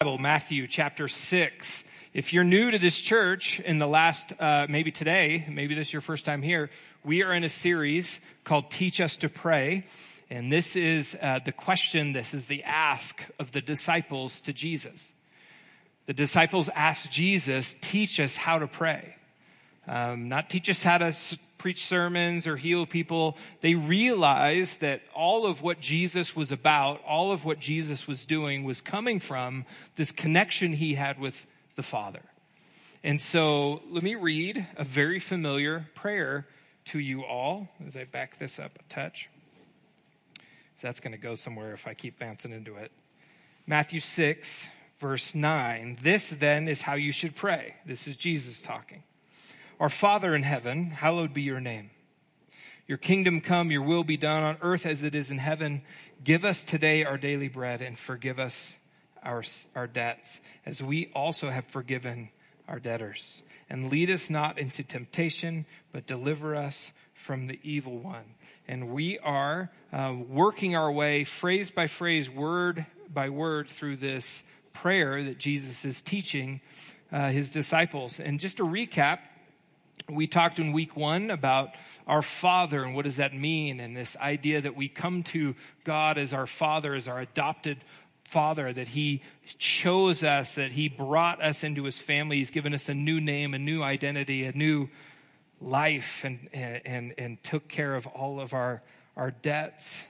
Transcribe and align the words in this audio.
Bible, 0.00 0.18
Matthew 0.18 0.68
chapter 0.68 1.08
6. 1.08 1.82
If 2.14 2.32
you're 2.32 2.44
new 2.44 2.70
to 2.70 2.78
this 2.78 3.00
church 3.00 3.58
in 3.58 3.80
the 3.80 3.88
last, 3.88 4.32
uh, 4.38 4.64
maybe 4.68 4.92
today, 4.92 5.44
maybe 5.50 5.74
this 5.74 5.88
is 5.88 5.92
your 5.92 6.02
first 6.02 6.24
time 6.24 6.40
here, 6.40 6.70
we 7.02 7.24
are 7.24 7.34
in 7.34 7.42
a 7.42 7.48
series 7.48 8.20
called 8.44 8.70
Teach 8.70 9.00
Us 9.00 9.16
to 9.16 9.28
Pray. 9.28 9.86
And 10.30 10.52
this 10.52 10.76
is 10.76 11.18
uh, 11.20 11.40
the 11.44 11.50
question, 11.50 12.12
this 12.12 12.32
is 12.32 12.46
the 12.46 12.62
ask 12.62 13.24
of 13.40 13.50
the 13.50 13.60
disciples 13.60 14.40
to 14.42 14.52
Jesus. 14.52 15.12
The 16.06 16.14
disciples 16.14 16.68
asked 16.76 17.10
Jesus, 17.10 17.74
teach 17.80 18.20
us 18.20 18.36
how 18.36 18.60
to 18.60 18.68
pray. 18.68 19.16
Um, 19.88 20.28
not 20.28 20.48
teach 20.48 20.70
us 20.70 20.80
how 20.80 20.98
to 20.98 21.12
preach 21.58 21.84
sermons 21.84 22.46
or 22.46 22.56
heal 22.56 22.86
people, 22.86 23.36
they 23.60 23.74
realized 23.74 24.80
that 24.80 25.02
all 25.14 25.44
of 25.44 25.62
what 25.62 25.80
Jesus 25.80 26.34
was 26.34 26.52
about, 26.52 27.02
all 27.04 27.32
of 27.32 27.44
what 27.44 27.58
Jesus 27.58 28.06
was 28.06 28.24
doing 28.24 28.64
was 28.64 28.80
coming 28.80 29.20
from 29.20 29.66
this 29.96 30.12
connection 30.12 30.72
he 30.72 30.94
had 30.94 31.18
with 31.18 31.46
the 31.76 31.82
Father. 31.82 32.22
And 33.04 33.20
so 33.20 33.82
let 33.90 34.02
me 34.02 34.14
read 34.14 34.66
a 34.76 34.84
very 34.84 35.18
familiar 35.18 35.88
prayer 35.94 36.46
to 36.86 36.98
you 36.98 37.24
all 37.24 37.68
as 37.86 37.96
I 37.96 38.04
back 38.04 38.38
this 38.38 38.58
up 38.58 38.78
a 38.78 38.82
touch. 38.92 39.28
So 40.76 40.86
that's 40.86 41.00
going 41.00 41.12
to 41.12 41.18
go 41.18 41.34
somewhere 41.34 41.72
if 41.72 41.86
I 41.86 41.94
keep 41.94 42.18
bouncing 42.18 42.52
into 42.52 42.76
it. 42.76 42.92
Matthew 43.66 44.00
6, 44.00 44.68
verse 44.98 45.34
9. 45.34 45.98
This 46.02 46.30
then 46.30 46.68
is 46.68 46.82
how 46.82 46.94
you 46.94 47.12
should 47.12 47.36
pray. 47.36 47.74
This 47.84 48.08
is 48.08 48.16
Jesus 48.16 48.62
talking. 48.62 49.02
Our 49.80 49.88
Father 49.88 50.34
in 50.34 50.42
heaven, 50.42 50.90
hallowed 50.90 51.32
be 51.32 51.42
your 51.42 51.60
name. 51.60 51.90
Your 52.88 52.98
kingdom 52.98 53.40
come, 53.40 53.70
your 53.70 53.82
will 53.82 54.02
be 54.02 54.16
done 54.16 54.42
on 54.42 54.56
earth 54.60 54.84
as 54.84 55.04
it 55.04 55.14
is 55.14 55.30
in 55.30 55.38
heaven. 55.38 55.82
Give 56.24 56.44
us 56.44 56.64
today 56.64 57.04
our 57.04 57.16
daily 57.16 57.46
bread 57.46 57.80
and 57.80 57.96
forgive 57.96 58.40
us 58.40 58.76
our, 59.22 59.44
our 59.76 59.86
debts 59.86 60.40
as 60.66 60.82
we 60.82 61.12
also 61.14 61.50
have 61.50 61.64
forgiven 61.64 62.30
our 62.66 62.80
debtors. 62.80 63.44
And 63.70 63.88
lead 63.88 64.10
us 64.10 64.28
not 64.28 64.58
into 64.58 64.82
temptation, 64.82 65.64
but 65.92 66.08
deliver 66.08 66.56
us 66.56 66.92
from 67.14 67.46
the 67.46 67.60
evil 67.62 67.98
one. 67.98 68.34
And 68.66 68.88
we 68.88 69.20
are 69.20 69.70
uh, 69.92 70.16
working 70.28 70.74
our 70.74 70.90
way, 70.90 71.22
phrase 71.22 71.70
by 71.70 71.86
phrase, 71.86 72.28
word 72.28 72.84
by 73.14 73.28
word, 73.28 73.68
through 73.68 73.96
this 73.96 74.42
prayer 74.72 75.22
that 75.22 75.38
Jesus 75.38 75.84
is 75.84 76.02
teaching 76.02 76.62
uh, 77.12 77.28
his 77.28 77.52
disciples. 77.52 78.18
And 78.18 78.40
just 78.40 78.56
to 78.56 78.64
recap, 78.64 79.20
we 80.08 80.26
talked 80.26 80.58
in 80.58 80.72
week 80.72 80.96
one 80.96 81.30
about 81.30 81.70
our 82.06 82.22
father 82.22 82.82
and 82.82 82.94
what 82.94 83.04
does 83.04 83.18
that 83.18 83.34
mean 83.34 83.80
and 83.80 83.96
this 83.96 84.16
idea 84.16 84.60
that 84.60 84.74
we 84.74 84.88
come 84.88 85.22
to 85.22 85.54
god 85.84 86.16
as 86.18 86.32
our 86.32 86.46
father 86.46 86.94
as 86.94 87.08
our 87.08 87.20
adopted 87.20 87.78
father 88.28 88.70
that 88.70 88.88
he 88.88 89.22
chose 89.56 90.22
us 90.22 90.56
that 90.56 90.70
he 90.70 90.86
brought 90.88 91.42
us 91.42 91.64
into 91.64 91.84
his 91.84 91.98
family. 91.98 92.36
He's 92.36 92.50
given 92.50 92.74
us 92.74 92.90
a 92.90 92.94
new 92.94 93.22
name 93.22 93.54
a 93.54 93.58
new 93.58 93.82
identity 93.82 94.44
a 94.44 94.52
new 94.52 94.90
life 95.62 96.24
and 96.24 96.48
and 96.52 97.14
and 97.16 97.42
took 97.42 97.68
care 97.68 97.94
of 97.94 98.06
all 98.06 98.38
of 98.38 98.52
our 98.52 98.82
our 99.16 99.30
debts. 99.30 100.04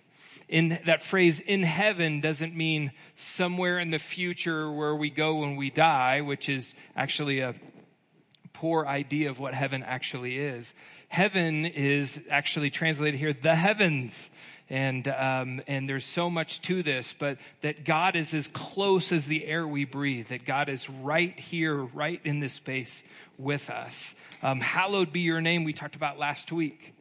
In 0.48 0.80
that 0.86 1.02
phrase 1.02 1.38
in 1.38 1.62
heaven 1.62 2.20
doesn't 2.20 2.56
mean 2.56 2.90
somewhere 3.14 3.78
in 3.78 3.90
the 3.90 4.00
future 4.00 4.70
where 4.70 4.96
we 4.96 5.10
go 5.10 5.36
when 5.36 5.54
we 5.54 5.70
die 5.70 6.20
which 6.20 6.48
is 6.48 6.74
actually 6.96 7.38
a 7.38 7.54
poor 8.60 8.86
idea 8.86 9.30
of 9.30 9.38
what 9.38 9.54
heaven 9.54 9.84
actually 9.84 10.36
is. 10.36 10.74
Heaven 11.08 11.64
is 11.64 12.24
actually 12.28 12.70
translated 12.70 13.18
here, 13.18 13.32
the 13.32 13.54
heavens. 13.54 14.30
And, 14.70 15.08
um, 15.08 15.62
and 15.66 15.88
there's 15.88 16.04
so 16.04 16.28
much 16.28 16.60
to 16.62 16.82
this, 16.82 17.14
but 17.18 17.38
that 17.62 17.84
God 17.84 18.16
is 18.16 18.34
as 18.34 18.48
close 18.48 19.12
as 19.12 19.26
the 19.26 19.46
air 19.46 19.66
we 19.66 19.84
breathe, 19.84 20.28
that 20.28 20.44
God 20.44 20.68
is 20.68 20.90
right 20.90 21.38
here, 21.38 21.74
right 21.74 22.20
in 22.24 22.40
this 22.40 22.52
space 22.52 23.04
with 23.38 23.70
us. 23.70 24.14
Um, 24.42 24.60
hallowed 24.60 25.12
be 25.12 25.20
your 25.20 25.40
name, 25.40 25.64
we 25.64 25.72
talked 25.72 25.96
about 25.96 26.18
last 26.18 26.52
week. 26.52 26.92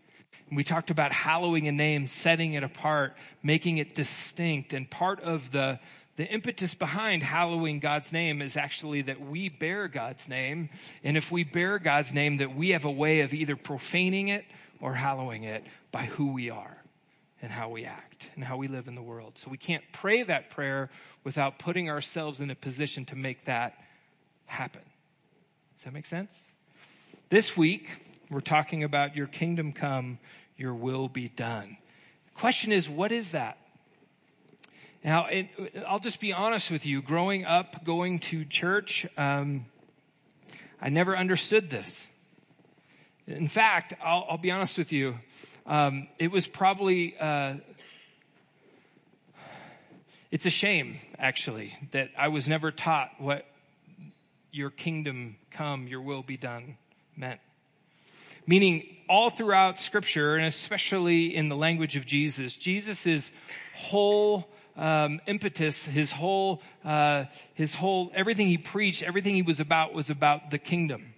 We 0.50 0.64
talked 0.64 0.92
about 0.92 1.12
hallowing 1.12 1.68
a 1.68 1.74
name, 1.74 2.08
setting 2.08 2.54
it 2.54 2.64
apart, 2.64 3.18
making 3.44 3.80
it 3.80 3.96
distinct. 3.96 4.72
And 4.72 4.90
part 4.90 5.20
of 5.22 5.52
the, 5.52 5.80
the 6.18 6.26
impetus 6.26 6.74
behind 6.74 7.22
hallowing 7.22 7.80
God's 7.80 8.12
name 8.12 8.42
is 8.42 8.58
actually 8.58 9.04
that 9.04 9.22
we 9.22 9.50
bear 9.50 9.88
God's 9.88 10.28
name. 10.28 10.70
And 11.04 11.16
if 11.16 11.32
we 11.32 11.44
bear 11.44 11.78
God's 11.78 12.12
name, 12.12 12.38
that 12.38 12.56
we 12.56 12.70
have 12.70 12.86
a 12.86 12.92
way 12.92 13.22
of 13.22 13.34
either 13.34 13.56
profaning 13.56 14.28
it 14.28 14.44
or 14.82 14.96
hallowing 14.96 15.44
it 15.44 15.64
by 15.92 16.06
who 16.06 16.34
we 16.34 16.50
are 16.50 16.78
and 17.40 17.52
how 17.52 17.70
we 17.70 17.86
act 17.86 18.30
and 18.34 18.44
how 18.44 18.58
we 18.58 18.68
live 18.68 18.88
in 18.88 18.96
the 18.96 19.02
world. 19.02 19.38
So 19.38 19.52
we 19.52 19.58
can't 19.58 19.84
pray 19.92 20.24
that 20.24 20.50
prayer 20.50 20.90
without 21.24 21.60
putting 21.60 21.88
ourselves 21.88 22.42
in 22.42 22.50
a 22.50 22.56
position 22.56 23.06
to 23.06 23.16
make 23.16 23.46
that 23.46 23.76
happen. 24.48 24.82
Does 25.76 25.84
that 25.84 25.94
make 25.94 26.08
sense? 26.08 26.36
This 27.30 27.56
week, 27.56 27.90
we're 28.32 28.40
talking 28.40 28.84
about 28.84 29.16
your 29.16 29.28
kingdom 29.28 29.72
come, 29.72 30.18
your 30.58 30.74
will 30.74 31.10
be 31.10 31.28
done. 31.30 31.78
The 32.34 32.40
question 32.40 32.72
is, 32.72 32.90
what 32.90 33.12
is 33.12 33.32
that? 33.32 33.60
Now, 35.04 35.28
it, 35.28 35.50
I'll 35.88 36.00
just 36.00 36.20
be 36.20 36.34
honest 36.34 36.72
with 36.72 36.86
you. 36.86 37.02
Growing 37.02 37.46
up, 37.46 37.86
going 37.86 38.20
to 38.20 38.44
church, 38.44 39.06
um, 39.18 39.66
I 40.82 40.90
never 40.90 41.16
understood 41.16 41.70
this. 41.70 42.10
In 43.28 43.48
fact, 43.48 43.94
I'll, 44.04 44.26
I'll 44.30 44.38
be 44.38 44.52
honest 44.52 44.78
with 44.78 44.92
you. 44.92 45.16
Um, 45.66 46.08
it 46.18 46.32
was 46.32 46.48
probably, 46.48 47.16
uh, 47.20 47.56
it's 50.32 50.46
a 50.46 50.50
shame, 50.50 50.98
actually, 51.20 51.76
that 51.92 52.10
I 52.18 52.30
was 52.30 52.48
never 52.48 52.72
taught 52.72 53.12
what 53.20 53.46
your 54.52 54.72
kingdom 54.72 55.36
come, 55.52 55.88
your 55.88 56.02
will 56.02 56.24
be 56.24 56.38
done 56.38 56.78
meant. 57.16 57.40
Meaning, 58.48 58.98
all 59.08 59.30
throughout 59.30 59.80
Scripture, 59.80 60.36
and 60.38 60.46
especially 60.46 61.36
in 61.36 61.50
the 61.50 61.56
language 61.56 61.96
of 61.98 62.06
Jesus, 62.06 62.58
Jesus' 62.58 63.32
whole 63.76 64.50
um, 64.78 65.20
impetus, 65.26 65.86
his 65.86 66.12
whole, 66.12 66.62
uh, 66.86 67.26
his 67.54 67.76
whole, 67.76 68.12
everything 68.14 68.48
he 68.48 68.58
preached, 68.58 69.04
everything 69.04 69.36
he 69.36 69.42
was 69.42 69.60
about 69.60 69.94
was 69.94 70.10
about 70.10 70.52
the 70.52 70.58
kingdom. 70.58 71.14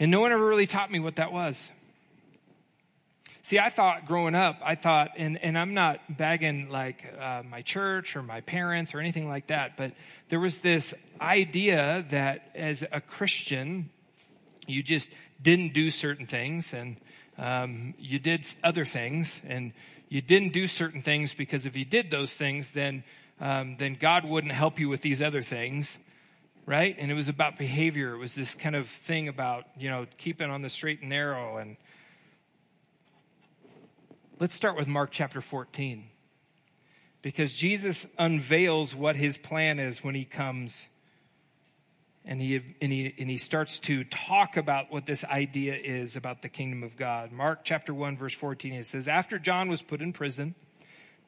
And 0.00 0.10
no 0.10 0.20
one 0.20 0.32
ever 0.32 0.46
really 0.46 0.66
taught 0.66 0.90
me 0.90 1.00
what 1.00 1.16
that 1.16 1.32
was. 1.32 1.70
See, 3.42 3.58
I 3.58 3.70
thought 3.70 4.06
growing 4.06 4.34
up, 4.34 4.60
I 4.62 4.74
thought, 4.74 5.12
and, 5.16 5.42
and 5.42 5.58
I'm 5.58 5.72
not 5.72 6.00
bagging 6.18 6.68
like 6.68 7.04
uh, 7.18 7.42
my 7.48 7.62
church 7.62 8.14
or 8.14 8.22
my 8.22 8.42
parents 8.42 8.94
or 8.94 9.00
anything 9.00 9.28
like 9.28 9.46
that, 9.46 9.76
but 9.76 9.92
there 10.28 10.40
was 10.40 10.60
this 10.60 10.94
idea 11.20 12.04
that 12.10 12.50
as 12.54 12.84
a 12.92 13.00
Christian, 13.00 13.90
you 14.66 14.82
just 14.82 15.10
didn't 15.40 15.72
do 15.72 15.90
certain 15.90 16.26
things 16.26 16.74
and 16.74 16.96
um, 17.38 17.94
you 17.98 18.18
did 18.18 18.46
other 18.62 18.84
things 18.84 19.40
and 19.46 19.72
you 20.08 20.20
didn't 20.20 20.52
do 20.52 20.66
certain 20.66 21.02
things 21.02 21.34
because 21.34 21.66
if 21.66 21.76
you 21.76 21.84
did 21.84 22.10
those 22.10 22.36
things, 22.36 22.70
then, 22.70 23.04
um, 23.40 23.76
then 23.76 23.96
God 24.00 24.24
wouldn't 24.24 24.52
help 24.52 24.78
you 24.78 24.88
with 24.88 25.02
these 25.02 25.20
other 25.20 25.42
things, 25.42 25.98
right? 26.66 26.96
And 26.98 27.10
it 27.10 27.14
was 27.14 27.28
about 27.28 27.58
behavior. 27.58 28.14
It 28.14 28.18
was 28.18 28.34
this 28.34 28.54
kind 28.54 28.74
of 28.74 28.86
thing 28.86 29.28
about, 29.28 29.66
you 29.78 29.90
know, 29.90 30.06
keeping 30.16 30.50
on 30.50 30.62
the 30.62 30.70
straight 30.70 31.00
and 31.00 31.10
narrow. 31.10 31.58
And 31.58 31.76
let's 34.38 34.54
start 34.54 34.76
with 34.76 34.88
Mark 34.88 35.10
chapter 35.10 35.40
14 35.40 36.04
because 37.20 37.54
Jesus 37.54 38.06
unveils 38.18 38.94
what 38.94 39.16
his 39.16 39.36
plan 39.36 39.78
is 39.78 40.02
when 40.02 40.14
he 40.14 40.24
comes 40.24 40.88
and 42.28 42.42
he, 42.42 42.56
and, 42.82 42.92
he, 42.92 43.14
and 43.18 43.30
he 43.30 43.38
starts 43.38 43.78
to 43.80 44.04
talk 44.04 44.58
about 44.58 44.92
what 44.92 45.06
this 45.06 45.24
idea 45.24 45.74
is 45.74 46.14
about 46.14 46.42
the 46.42 46.50
kingdom 46.50 46.82
of 46.82 46.94
God. 46.94 47.32
Mark 47.32 47.60
chapter 47.64 47.94
1, 47.94 48.18
verse 48.18 48.34
14, 48.34 48.74
it 48.74 48.86
says, 48.86 49.08
After 49.08 49.38
John 49.38 49.70
was 49.70 49.80
put 49.80 50.02
in 50.02 50.12
prison, 50.12 50.54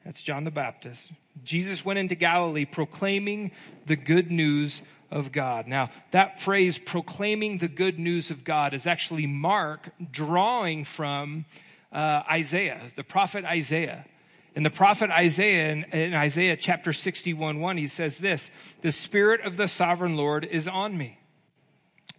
that's 0.05 0.21
John 0.21 0.43
the 0.43 0.51
Baptist, 0.51 1.11
Jesus 1.43 1.83
went 1.83 1.97
into 1.97 2.13
Galilee 2.13 2.65
proclaiming 2.65 3.51
the 3.87 3.95
good 3.95 4.31
news 4.31 4.83
of 5.09 5.31
God. 5.31 5.65
Now, 5.67 5.89
that 6.11 6.39
phrase, 6.39 6.77
proclaiming 6.77 7.57
the 7.57 7.67
good 7.67 7.97
news 7.97 8.29
of 8.29 8.43
God, 8.43 8.75
is 8.75 8.85
actually 8.85 9.25
Mark 9.25 9.89
drawing 10.11 10.85
from 10.85 11.45
uh, 11.91 12.21
Isaiah, 12.29 12.79
the 12.95 13.03
prophet 13.03 13.43
Isaiah. 13.43 14.05
In 14.53 14.63
the 14.63 14.69
prophet 14.69 15.09
Isaiah, 15.09 15.71
in, 15.71 15.83
in 15.85 16.13
Isaiah 16.13 16.57
chapter 16.57 16.91
61 16.91 17.59
1, 17.59 17.77
he 17.77 17.87
says 17.87 18.17
this 18.17 18.51
The 18.81 18.91
Spirit 18.91 19.41
of 19.41 19.57
the 19.57 19.67
sovereign 19.67 20.17
Lord 20.17 20.45
is 20.45 20.67
on 20.67 20.97
me, 20.97 21.19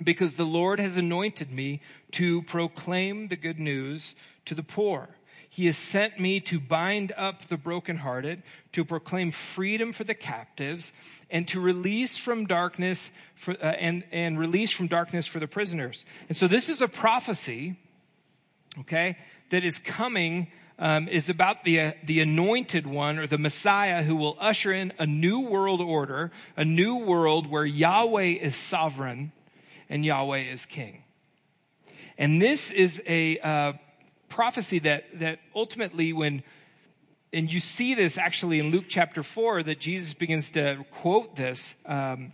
because 0.03 0.37
the 0.37 0.45
Lord 0.45 0.81
has 0.81 0.97
anointed 0.97 1.53
me 1.53 1.83
to 2.13 2.43
proclaim 2.43 3.29
the 3.29 3.37
good 3.37 3.59
news 3.59 4.15
to 4.47 4.55
the 4.55 4.63
poor. 4.63 5.11
He 5.51 5.67
has 5.67 5.77
sent 5.77 6.19
me 6.19 6.41
to 6.41 6.59
bind 6.59 7.13
up 7.15 7.49
the 7.49 7.59
brokenhearted, 7.59 8.43
to 8.73 8.87
proclaim 8.87 9.33
freedom 9.33 9.93
for 9.93 10.05
the 10.05 10.15
captives, 10.15 10.95
and 11.31 11.47
to 11.49 11.61
release 11.61 12.17
from 12.17 12.47
darkness 12.47 13.11
for, 13.35 13.51
uh, 13.63 13.67
and, 13.67 14.03
and 14.13 14.39
release 14.39 14.71
from 14.71 14.87
darkness 14.87 15.27
for 15.27 15.41
the 15.41 15.47
prisoners. 15.47 16.07
And 16.29 16.39
so 16.39 16.49
this 16.49 16.71
is 16.71 16.81
a 16.81 16.89
prophecy, 16.89 17.77
okay, 18.79 19.19
that 19.51 19.63
is 19.63 19.79
coming 19.79 20.51
um, 20.83 21.07
is 21.07 21.29
about 21.29 21.63
the, 21.63 21.81
uh, 21.81 21.93
the 22.03 22.19
anointed 22.19 22.89
one 22.89 23.17
or 23.17 23.29
the 23.29 23.39
Messiah 23.39 24.03
who 24.03 24.17
will 24.17 24.37
usher 24.41 24.73
in 24.73 24.93
a 24.99 25.07
new 25.07 25.39
world 25.39 25.81
order, 25.81 26.33
a 26.57 26.65
new 26.65 26.97
world 26.97 27.47
where 27.47 27.65
Yahweh 27.65 28.35
is 28.41 28.57
sovereign 28.57 29.31
and 29.89 30.05
Yahweh 30.05 30.41
is 30.41 30.67
king. 30.67 31.05
And 32.19 32.43
this 32.43 32.73
is 32.73 33.01
a 33.07 33.39
uh, 33.39 33.75
prophecy 34.29 34.81
that, 34.81 35.21
that 35.21 35.39
ultimately, 35.55 36.13
when, 36.13 36.43
and 37.33 37.51
you 37.51 37.61
see 37.61 37.95
this 37.95 38.19
actually 38.19 38.59
in 38.59 38.73
Luke 38.73 38.87
chapter 38.89 39.23
4, 39.23 39.63
that 39.63 39.79
Jesus 39.79 40.15
begins 40.15 40.51
to 40.51 40.85
quote 40.91 41.37
this. 41.37 41.77
Um, 41.87 42.33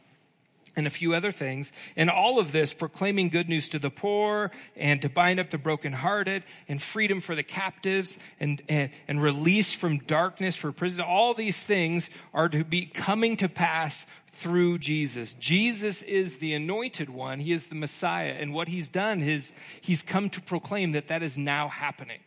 and 0.78 0.86
a 0.86 0.90
few 0.90 1.12
other 1.12 1.32
things. 1.32 1.72
And 1.96 2.08
all 2.08 2.38
of 2.38 2.52
this 2.52 2.72
proclaiming 2.72 3.30
good 3.30 3.48
news 3.48 3.68
to 3.70 3.80
the 3.80 3.90
poor 3.90 4.52
and 4.76 5.02
to 5.02 5.08
bind 5.08 5.40
up 5.40 5.50
the 5.50 5.58
brokenhearted 5.58 6.44
and 6.68 6.80
freedom 6.80 7.20
for 7.20 7.34
the 7.34 7.42
captives 7.42 8.16
and, 8.38 8.62
and, 8.68 8.90
and 9.08 9.20
release 9.20 9.74
from 9.74 9.98
darkness 9.98 10.56
for 10.56 10.70
prison. 10.70 11.04
All 11.04 11.34
these 11.34 11.60
things 11.60 12.10
are 12.32 12.48
to 12.48 12.64
be 12.64 12.86
coming 12.86 13.36
to 13.38 13.48
pass 13.48 14.06
through 14.30 14.78
Jesus. 14.78 15.34
Jesus 15.34 16.02
is 16.02 16.38
the 16.38 16.54
anointed 16.54 17.10
one. 17.10 17.40
He 17.40 17.50
is 17.50 17.66
the 17.66 17.74
Messiah. 17.74 18.36
And 18.38 18.54
what 18.54 18.68
he's 18.68 18.88
done 18.88 19.20
is 19.20 19.52
he's 19.80 20.04
come 20.04 20.30
to 20.30 20.40
proclaim 20.40 20.92
that 20.92 21.08
that 21.08 21.24
is 21.24 21.36
now 21.36 21.66
happening. 21.66 22.20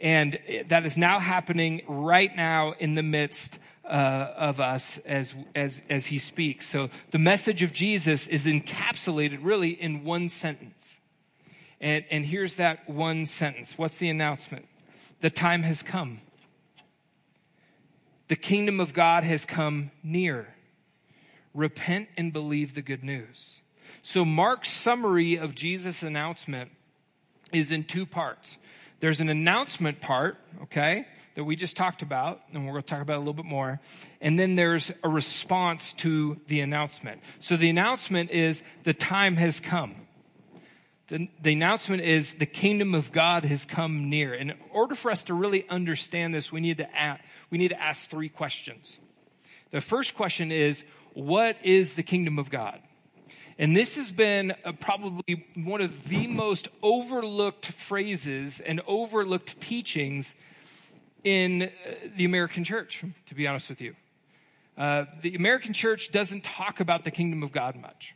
And 0.00 0.38
that 0.68 0.86
is 0.86 0.96
now 0.96 1.18
happening 1.18 1.82
right 1.86 2.34
now 2.34 2.74
in 2.78 2.94
the 2.94 3.02
midst 3.02 3.58
uh, 3.88 4.34
of 4.36 4.60
us 4.60 4.98
as, 4.98 5.34
as, 5.54 5.82
as 5.88 6.06
he 6.06 6.18
speaks. 6.18 6.66
So 6.66 6.90
the 7.10 7.18
message 7.18 7.62
of 7.62 7.72
Jesus 7.72 8.26
is 8.26 8.46
encapsulated 8.46 9.38
really 9.42 9.70
in 9.70 10.04
one 10.04 10.28
sentence. 10.28 11.00
And, 11.80 12.04
and 12.10 12.26
here's 12.26 12.56
that 12.56 12.88
one 12.88 13.26
sentence. 13.26 13.78
What's 13.78 13.98
the 13.98 14.08
announcement? 14.08 14.66
The 15.20 15.30
time 15.30 15.62
has 15.62 15.82
come. 15.82 16.20
The 18.28 18.36
kingdom 18.36 18.78
of 18.78 18.92
God 18.92 19.24
has 19.24 19.44
come 19.44 19.90
near. 20.02 20.54
Repent 21.54 22.08
and 22.16 22.32
believe 22.32 22.74
the 22.74 22.82
good 22.82 23.02
news. 23.02 23.62
So 24.02 24.24
Mark's 24.24 24.70
summary 24.70 25.36
of 25.36 25.54
Jesus' 25.54 26.02
announcement 26.02 26.70
is 27.52 27.72
in 27.72 27.84
two 27.84 28.04
parts. 28.04 28.58
There's 29.00 29.20
an 29.20 29.28
announcement 29.28 30.00
part, 30.00 30.38
okay? 30.64 31.06
That 31.38 31.44
we 31.44 31.54
just 31.54 31.76
talked 31.76 32.02
about, 32.02 32.40
and 32.52 32.66
we're 32.66 32.72
going 32.72 32.82
to 32.82 32.88
talk 32.88 33.00
about 33.00 33.18
a 33.18 33.20
little 33.20 33.32
bit 33.32 33.44
more. 33.44 33.78
And 34.20 34.36
then 34.36 34.56
there's 34.56 34.90
a 35.04 35.08
response 35.08 35.92
to 35.92 36.40
the 36.48 36.58
announcement. 36.58 37.22
So 37.38 37.56
the 37.56 37.70
announcement 37.70 38.32
is 38.32 38.64
the 38.82 38.92
time 38.92 39.36
has 39.36 39.60
come. 39.60 39.94
The, 41.06 41.28
the 41.40 41.52
announcement 41.52 42.02
is 42.02 42.32
the 42.32 42.46
kingdom 42.46 42.92
of 42.92 43.12
God 43.12 43.44
has 43.44 43.64
come 43.64 44.10
near. 44.10 44.34
And 44.34 44.50
in 44.50 44.56
order 44.72 44.96
for 44.96 45.12
us 45.12 45.22
to 45.24 45.34
really 45.34 45.64
understand 45.68 46.34
this, 46.34 46.50
we 46.50 46.60
need 46.60 46.78
to 46.78 46.92
ask, 46.92 47.22
we 47.50 47.58
need 47.58 47.68
to 47.68 47.80
ask 47.80 48.10
three 48.10 48.28
questions. 48.28 48.98
The 49.70 49.80
first 49.80 50.16
question 50.16 50.50
is, 50.50 50.82
what 51.14 51.56
is 51.64 51.92
the 51.92 52.02
kingdom 52.02 52.40
of 52.40 52.50
God? 52.50 52.80
And 53.60 53.76
this 53.76 53.94
has 53.94 54.10
been 54.10 54.56
probably 54.80 55.46
one 55.54 55.82
of 55.82 56.08
the 56.08 56.26
most 56.26 56.66
overlooked 56.82 57.66
phrases 57.66 58.58
and 58.58 58.80
overlooked 58.88 59.60
teachings 59.60 60.34
in 61.28 61.64
uh, 61.64 61.68
the 62.16 62.24
American 62.24 62.64
church, 62.64 63.04
to 63.26 63.34
be 63.34 63.46
honest 63.46 63.68
with 63.68 63.82
you. 63.82 63.94
Uh, 64.78 65.04
the 65.20 65.34
American 65.34 65.74
church 65.74 66.10
doesn't 66.10 66.42
talk 66.42 66.80
about 66.80 67.04
the 67.04 67.10
kingdom 67.10 67.42
of 67.42 67.52
God 67.52 67.76
much. 67.76 68.14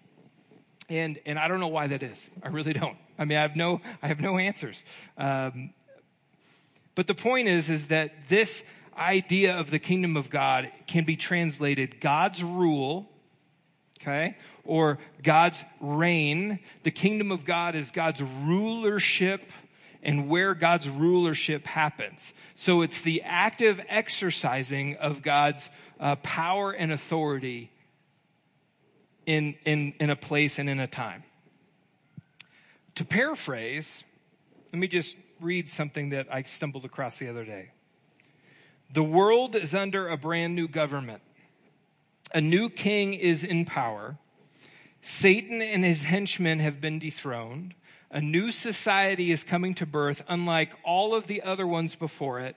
And, 0.88 1.18
and 1.26 1.38
I 1.38 1.46
don't 1.46 1.60
know 1.60 1.68
why 1.68 1.88
that 1.88 2.02
is. 2.02 2.30
I 2.42 2.48
really 2.48 2.72
don't. 2.72 2.96
I 3.18 3.26
mean, 3.26 3.36
I 3.36 3.42
have 3.42 3.54
no, 3.54 3.82
I 4.02 4.08
have 4.08 4.20
no 4.20 4.38
answers. 4.38 4.84
Um, 5.18 5.74
but 6.94 7.06
the 7.06 7.14
point 7.14 7.48
is, 7.48 7.68
is 7.68 7.88
that 7.88 8.28
this 8.28 8.64
idea 8.96 9.58
of 9.58 9.70
the 9.70 9.78
kingdom 9.78 10.16
of 10.16 10.30
God 10.30 10.70
can 10.86 11.04
be 11.04 11.16
translated 11.16 12.00
God's 12.00 12.42
rule, 12.42 13.10
okay, 14.00 14.38
or 14.64 14.98
God's 15.22 15.64
reign. 15.80 16.60
The 16.82 16.90
kingdom 16.90 17.30
of 17.30 17.44
God 17.44 17.74
is 17.74 17.90
God's 17.90 18.22
rulership 18.22 19.50
and 20.02 20.28
where 20.28 20.54
God's 20.54 20.88
rulership 20.88 21.66
happens. 21.66 22.34
So 22.54 22.82
it's 22.82 23.02
the 23.02 23.22
active 23.22 23.81
exercising 23.88 24.96
of 24.96 25.22
God's 25.22 25.70
uh, 26.00 26.16
power 26.16 26.72
and 26.72 26.90
authority 26.90 27.70
in, 29.26 29.54
in, 29.64 29.94
in 30.00 30.10
a 30.10 30.16
place 30.16 30.58
and 30.58 30.69
in 30.69 30.81
a 30.81 30.87
time. 30.87 31.22
To 32.96 33.04
paraphrase, 33.04 34.04
let 34.72 34.78
me 34.78 34.88
just 34.88 35.16
read 35.40 35.70
something 35.70 36.10
that 36.10 36.26
I 36.31 36.43
stumbled 36.43 36.84
across 36.84 37.19
the 37.19 37.28
other 37.28 37.44
day. 37.44 37.70
The 38.93 39.02
world 39.02 39.55
is 39.55 39.75
under 39.75 40.08
a 40.08 40.16
brand 40.16 40.55
new 40.55 40.69
government. 40.69 41.22
A 42.34 42.40
new 42.40 42.69
king 42.69 43.14
is 43.14 43.44
in 43.44 43.64
power. 43.64 44.19
Satan 45.00 45.62
and 45.62 45.84
his 45.84 46.05
henchmen 46.05 46.58
have 46.58 46.81
been 46.81 46.98
dethroned. 46.98 47.75
A 48.12 48.20
new 48.20 48.52
society 48.52 49.30
is 49.30 49.42
coming 49.42 49.72
to 49.74 49.86
birth, 49.86 50.22
unlike 50.28 50.72
all 50.84 51.14
of 51.14 51.26
the 51.26 51.40
other 51.42 51.66
ones 51.66 51.96
before 51.96 52.40
it. 52.40 52.56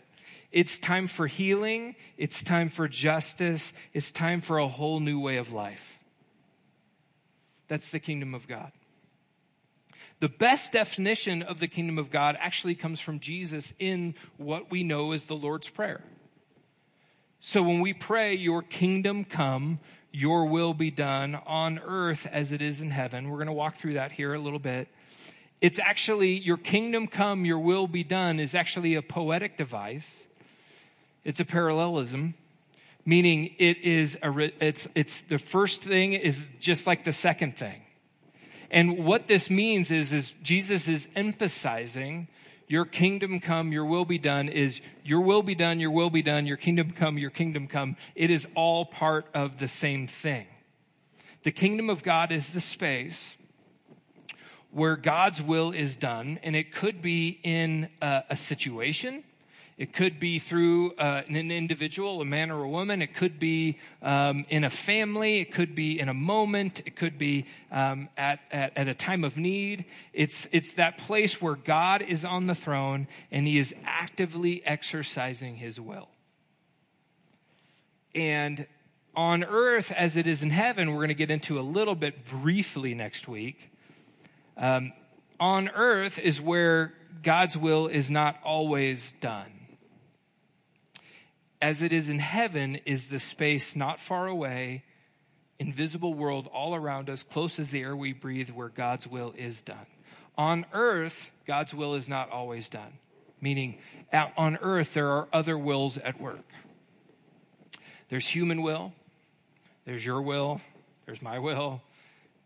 It's 0.52 0.78
time 0.78 1.08
for 1.08 1.28
healing. 1.28 1.96
It's 2.18 2.44
time 2.44 2.68
for 2.68 2.90
justice. 2.90 3.74
It's 3.94 4.12
time 4.12 4.42
for 4.42 4.58
a 4.58 4.68
whole 4.68 5.00
new 5.00 5.20
way 5.20 5.38
of 5.38 5.54
life. 5.54 6.00
That's 7.70 7.90
the 7.90 8.00
kingdom 8.00 8.34
of 8.34 8.48
God. 8.50 8.74
The 10.20 10.30
best 10.30 10.74
definition 10.74 11.42
of 11.42 11.60
the 11.60 11.68
kingdom 11.68 11.98
of 11.98 12.12
God 12.12 12.38
actually 12.40 12.76
comes 12.76 13.00
from 13.00 13.20
Jesus 13.20 13.74
in 13.80 14.16
what 14.38 14.70
we 14.70 14.84
know 14.84 15.14
as 15.14 15.26
the 15.26 15.36
Lord's 15.36 15.70
Prayer. 15.70 16.04
So 17.40 17.64
when 17.64 17.80
we 17.80 17.94
pray, 17.94 18.34
Your 18.34 18.62
kingdom 18.62 19.24
come, 19.24 19.80
Your 20.12 20.46
will 20.46 20.74
be 20.74 20.92
done 20.92 21.40
on 21.46 21.80
earth 21.80 22.28
as 22.32 22.52
it 22.52 22.62
is 22.62 22.82
in 22.82 22.92
heaven, 22.92 23.30
we're 23.30 23.38
going 23.38 23.48
to 23.48 23.54
walk 23.54 23.76
through 23.76 23.94
that 23.94 24.12
here 24.12 24.34
a 24.34 24.40
little 24.40 24.60
bit. 24.60 24.88
It's 25.62 25.80
actually, 25.80 26.38
your 26.38 26.58
kingdom 26.58 27.08
come, 27.08 27.46
your 27.46 27.60
will 27.60 27.88
be 27.88 28.04
done, 28.04 28.40
is 28.40 28.54
actually 28.54 28.96
a 28.96 29.02
poetic 29.02 29.58
device. 29.58 30.28
It's 31.24 31.40
a 31.40 31.46
parallelism, 31.46 32.36
meaning 33.06 33.56
it 33.58 33.80
is 33.80 34.18
a, 34.22 34.52
it's, 34.64 34.88
it's 34.96 35.22
the 35.22 35.40
first 35.40 35.82
thing 35.82 36.14
is 36.14 36.48
just 36.60 36.86
like 36.86 37.04
the 37.04 37.14
second 37.14 37.58
thing. 37.58 37.82
And 38.70 39.06
what 39.06 39.28
this 39.28 39.50
means 39.50 39.92
is, 39.92 40.12
is 40.12 40.32
Jesus 40.44 40.88
is 40.88 41.10
emphasizing 41.16 42.28
your 42.68 42.86
kingdom 42.86 43.40
come, 43.40 43.72
your 43.72 43.86
will 43.86 44.06
be 44.06 44.18
done 44.18 44.50
is 44.50 44.82
your 45.04 45.22
will 45.22 45.44
be 45.44 45.56
done, 45.56 45.80
your 45.80 45.92
will 45.92 46.10
be 46.10 46.24
done, 46.24 46.48
your 46.48 46.58
kingdom 46.58 46.90
come, 46.92 47.18
your 47.18 47.30
kingdom 47.30 47.68
come. 47.68 47.96
It 48.16 48.32
is 48.32 48.48
all 48.56 48.86
part 48.86 49.28
of 49.34 49.58
the 49.60 49.68
same 49.68 50.08
thing. 50.08 50.48
The 51.44 51.52
kingdom 51.52 51.92
of 51.92 52.02
God 52.02 52.32
is 52.32 52.50
the 52.50 52.60
space 52.60 53.38
where 54.76 54.98
God's 54.98 55.42
will 55.42 55.72
is 55.72 55.96
done, 55.96 56.38
and 56.44 56.54
it 56.54 56.74
could 56.74 57.02
be 57.02 57.40
in 57.44 57.88
a, 58.02 58.24
a 58.32 58.36
situation. 58.36 59.24
It 59.78 59.94
could 59.94 60.20
be 60.20 60.38
through 60.38 60.92
uh, 60.96 61.22
an 61.30 61.50
individual, 61.50 62.20
a 62.20 62.26
man 62.26 62.52
or 62.52 62.62
a 62.64 62.68
woman. 62.68 63.02
It 63.02 63.14
could 63.14 63.40
be 63.40 63.78
um, 64.02 64.46
in 64.50 64.66
a 64.66 64.70
family. 64.70 65.40
It 65.40 65.54
could 65.54 65.76
be 65.76 65.98
in 65.98 66.10
a 66.10 66.14
moment. 66.14 66.82
It 66.86 66.98
could 66.98 67.18
be 67.18 67.46
um, 67.72 68.10
at, 68.18 68.42
at, 68.52 68.78
at 68.78 68.90
a 68.90 68.94
time 68.94 69.24
of 69.24 69.38
need. 69.38 69.86
It's, 70.12 70.46
it's 70.52 70.74
that 70.74 70.98
place 70.98 71.42
where 71.42 71.56
God 71.56 72.02
is 72.02 72.26
on 72.26 72.48
the 72.48 72.56
throne 72.56 73.08
and 73.32 73.48
he 73.48 73.58
is 73.58 73.74
actively 73.86 74.62
exercising 74.66 75.56
his 75.56 75.80
will. 75.80 76.10
And 78.14 78.68
on 79.16 79.46
earth, 79.46 79.94
as 79.94 80.18
it 80.18 80.28
is 80.28 80.44
in 80.44 80.50
heaven, 80.50 80.90
we're 80.92 80.98
going 80.98 81.08
to 81.08 81.14
get 81.14 81.32
into 81.32 81.58
a 81.58 81.62
little 81.62 81.96
bit 81.96 82.26
briefly 82.26 82.94
next 82.94 83.30
week. 83.30 83.72
Um, 84.58 84.94
on 85.40 85.70
earth 85.70 86.20
is 86.20 86.42
where 86.42 86.94
God's 87.24 87.58
will 87.58 87.88
is 87.88 88.10
not 88.10 88.40
always 88.44 89.14
done. 89.20 89.52
As 91.62 91.82
it 91.82 91.92
is 91.92 92.10
in 92.10 92.20
heaven 92.20 92.80
is 92.86 93.08
the 93.08 93.20
space 93.20 93.76
not 93.76 94.00
far 94.00 94.28
away, 94.28 94.84
invisible 95.60 96.14
world 96.14 96.48
all 96.54 96.76
around 96.76 97.10
us, 97.10 97.24
close 97.24 97.60
as 97.60 97.72
the 97.72 97.82
air 97.82 97.96
we 97.96 98.14
breathe, 98.14 98.50
where 98.50 98.70
God's 98.70 99.08
will 99.08 99.34
is 99.38 99.62
done. 99.62 99.88
On 100.38 100.66
earth, 100.74 101.32
God's 101.48 101.74
will 101.74 101.96
is 101.96 102.10
not 102.10 102.30
always 102.30 102.70
done, 102.70 103.00
meaning 103.42 103.80
on 104.38 104.58
earth 104.58 104.94
there 104.94 105.10
are 105.10 105.28
other 105.32 105.58
wills 105.58 105.98
at 105.98 106.20
work. 106.20 106.46
There's 108.10 108.28
human 108.28 108.62
will, 108.62 108.94
there's 109.86 110.06
your 110.06 110.22
will, 110.22 110.62
there's 111.06 111.22
my 111.22 111.40
will, 111.40 111.82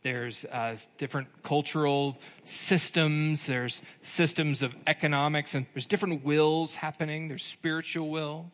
there's 0.01 0.45
uh, 0.45 0.77
different 0.97 1.27
cultural 1.43 2.17
systems. 2.45 3.45
There's 3.45 3.81
systems 4.01 4.63
of 4.63 4.73
economics, 4.87 5.55
and 5.55 5.65
there's 5.73 5.85
different 5.85 6.23
wills 6.23 6.75
happening. 6.75 7.27
There's 7.27 7.43
spiritual 7.43 8.09
will. 8.09 8.51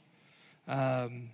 Um, 0.67 1.29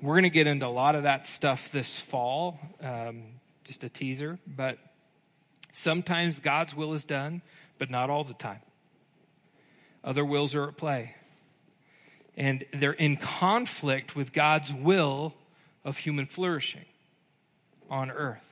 we're 0.00 0.14
going 0.14 0.24
to 0.24 0.30
get 0.30 0.46
into 0.46 0.66
a 0.66 0.68
lot 0.68 0.94
of 0.94 1.04
that 1.04 1.26
stuff 1.26 1.72
this 1.72 1.98
fall. 1.98 2.58
Um, 2.80 3.22
just 3.64 3.84
a 3.84 3.88
teaser, 3.88 4.38
but 4.46 4.78
sometimes 5.72 6.40
God's 6.40 6.74
will 6.74 6.92
is 6.94 7.04
done, 7.04 7.42
but 7.78 7.90
not 7.90 8.10
all 8.10 8.24
the 8.24 8.34
time. 8.34 8.60
other 10.04 10.24
wills 10.24 10.54
are 10.54 10.68
at 10.68 10.76
play. 10.76 11.14
And 12.36 12.64
they're 12.72 12.92
in 12.92 13.16
conflict 13.16 14.16
with 14.16 14.32
God's 14.32 14.72
will 14.72 15.34
of 15.84 15.98
human 15.98 16.26
flourishing 16.26 16.86
on 17.90 18.10
earth. 18.10 18.51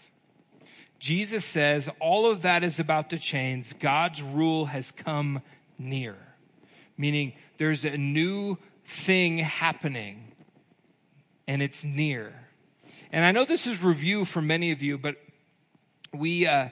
Jesus 1.00 1.46
says 1.46 1.88
all 1.98 2.30
of 2.30 2.42
that 2.42 2.62
is 2.62 2.78
about 2.78 3.10
to 3.10 3.18
change. 3.18 3.76
God's 3.78 4.22
rule 4.22 4.66
has 4.66 4.92
come 4.92 5.40
near, 5.78 6.14
meaning 6.98 7.32
there's 7.56 7.86
a 7.86 7.96
new 7.96 8.58
thing 8.84 9.38
happening 9.38 10.32
and 11.48 11.62
it's 11.62 11.84
near. 11.84 12.32
And 13.10 13.24
I 13.24 13.32
know 13.32 13.46
this 13.46 13.66
is 13.66 13.82
review 13.82 14.26
for 14.26 14.42
many 14.42 14.72
of 14.72 14.82
you, 14.82 14.98
but 14.98 15.16
we, 16.12 16.46
uh, 16.46 16.68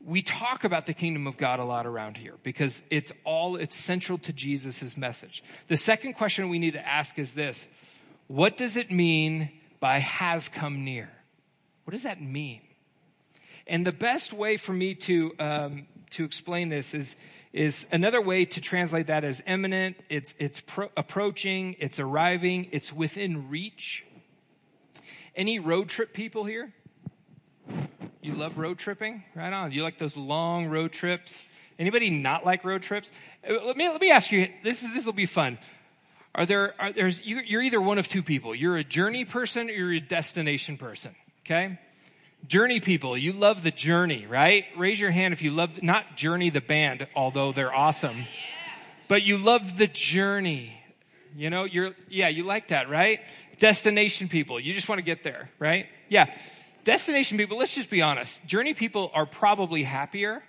we 0.00 0.22
talk 0.22 0.62
about 0.62 0.86
the 0.86 0.94
kingdom 0.94 1.26
of 1.26 1.36
God 1.36 1.58
a 1.58 1.64
lot 1.64 1.86
around 1.86 2.16
here 2.16 2.34
because 2.44 2.84
it's 2.90 3.12
all, 3.24 3.56
it's 3.56 3.76
central 3.76 4.18
to 4.18 4.32
Jesus' 4.32 4.96
message. 4.96 5.42
The 5.66 5.76
second 5.76 6.12
question 6.12 6.48
we 6.48 6.60
need 6.60 6.74
to 6.74 6.86
ask 6.86 7.18
is 7.18 7.34
this 7.34 7.66
What 8.28 8.56
does 8.56 8.76
it 8.76 8.92
mean 8.92 9.50
by 9.80 9.98
has 9.98 10.48
come 10.48 10.84
near? 10.84 11.10
What 11.84 11.92
does 11.92 12.04
that 12.04 12.22
mean? 12.22 12.60
And 13.66 13.86
the 13.86 13.92
best 13.92 14.32
way 14.32 14.56
for 14.56 14.72
me 14.72 14.94
to, 14.94 15.34
um, 15.38 15.86
to 16.10 16.24
explain 16.24 16.68
this 16.68 16.94
is, 16.94 17.16
is 17.52 17.86
another 17.92 18.20
way 18.20 18.44
to 18.44 18.60
translate 18.60 19.06
that 19.06 19.24
as 19.24 19.42
imminent, 19.46 19.96
it's, 20.08 20.34
it's 20.38 20.60
pro- 20.60 20.90
approaching, 20.96 21.76
it's 21.78 22.00
arriving, 22.00 22.68
it's 22.72 22.92
within 22.92 23.48
reach. 23.48 24.04
Any 25.36 25.58
road 25.58 25.88
trip 25.88 26.12
people 26.12 26.44
here? 26.44 26.72
You 28.22 28.32
love 28.32 28.58
road 28.58 28.78
tripping? 28.78 29.22
Right 29.34 29.52
on. 29.52 29.72
You 29.72 29.82
like 29.82 29.98
those 29.98 30.16
long 30.16 30.68
road 30.68 30.92
trips? 30.92 31.44
Anybody 31.78 32.10
not 32.10 32.44
like 32.44 32.64
road 32.64 32.82
trips? 32.82 33.12
Uh, 33.48 33.54
let 33.64 33.76
me, 33.76 33.88
let 33.88 34.00
me 34.00 34.10
ask 34.10 34.32
you, 34.32 34.48
this, 34.62 34.82
is, 34.82 34.94
this 34.94 35.04
will 35.04 35.12
be 35.12 35.26
fun. 35.26 35.58
Are 36.34 36.46
there, 36.46 36.74
are, 36.80 36.92
there's, 36.92 37.24
you're 37.24 37.62
either 37.62 37.80
one 37.80 37.98
of 37.98 38.08
two 38.08 38.22
people. 38.22 38.54
You're 38.54 38.76
a 38.76 38.84
journey 38.84 39.24
person 39.24 39.68
or 39.68 39.72
you're 39.72 39.92
a 39.92 40.00
destination 40.00 40.76
person. 40.76 41.14
Okay? 41.44 41.78
Journey 42.46 42.80
people, 42.80 43.16
you 43.16 43.32
love 43.32 43.62
the 43.62 43.70
journey, 43.70 44.26
right? 44.26 44.66
Raise 44.76 45.00
your 45.00 45.10
hand 45.10 45.32
if 45.32 45.40
you 45.40 45.50
love, 45.50 45.82
not 45.82 46.16
Journey 46.16 46.50
the 46.50 46.60
band, 46.60 47.06
although 47.16 47.52
they're 47.52 47.74
awesome, 47.74 48.24
but 49.08 49.22
you 49.22 49.38
love 49.38 49.78
the 49.78 49.86
journey. 49.86 50.72
You 51.36 51.48
know, 51.48 51.64
you're, 51.64 51.94
yeah, 52.08 52.28
you 52.28 52.44
like 52.44 52.68
that, 52.68 52.90
right? 52.90 53.20
Destination 53.58 54.28
people, 54.28 54.60
you 54.60 54.74
just 54.74 54.88
want 54.88 54.98
to 54.98 55.04
get 55.04 55.22
there, 55.22 55.50
right? 55.58 55.86
Yeah. 56.08 56.32
Destination 56.84 57.38
people, 57.38 57.56
let's 57.56 57.74
just 57.74 57.88
be 57.88 58.02
honest. 58.02 58.44
Journey 58.46 58.74
people 58.74 59.10
are 59.14 59.24
probably 59.24 59.82
happier, 59.82 60.42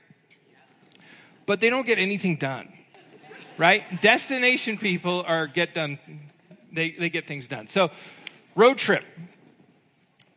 but 1.45 1.61
they 1.61 1.69
don't 1.69 1.85
get 1.85 1.97
anything 1.97 2.35
done, 2.35 2.67
right? 3.57 4.01
Destination 4.01 4.77
people 4.77 5.23
are 5.25 5.47
get 5.47 5.73
done, 5.73 5.97
they, 6.73 6.91
they 6.91 7.09
get 7.09 7.25
things 7.25 7.47
done. 7.47 7.67
So, 7.67 7.89
road 8.53 8.77
trip, 8.77 9.05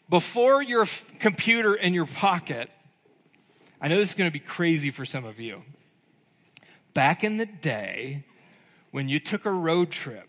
before 0.08 0.62
your 0.62 0.82
f- 0.82 1.12
computer 1.18 1.74
in 1.74 1.94
your 1.94 2.06
pocket, 2.06 2.70
I 3.80 3.88
know 3.88 3.96
this 3.96 4.10
is 4.10 4.14
going 4.14 4.30
to 4.30 4.32
be 4.32 4.38
crazy 4.38 4.90
for 4.90 5.04
some 5.04 5.24
of 5.24 5.38
you. 5.38 5.62
Back 6.94 7.22
in 7.22 7.36
the 7.36 7.46
day, 7.46 8.24
when 8.90 9.08
you 9.08 9.18
took 9.18 9.44
a 9.44 9.52
road 9.52 9.90
trip, 9.90 10.28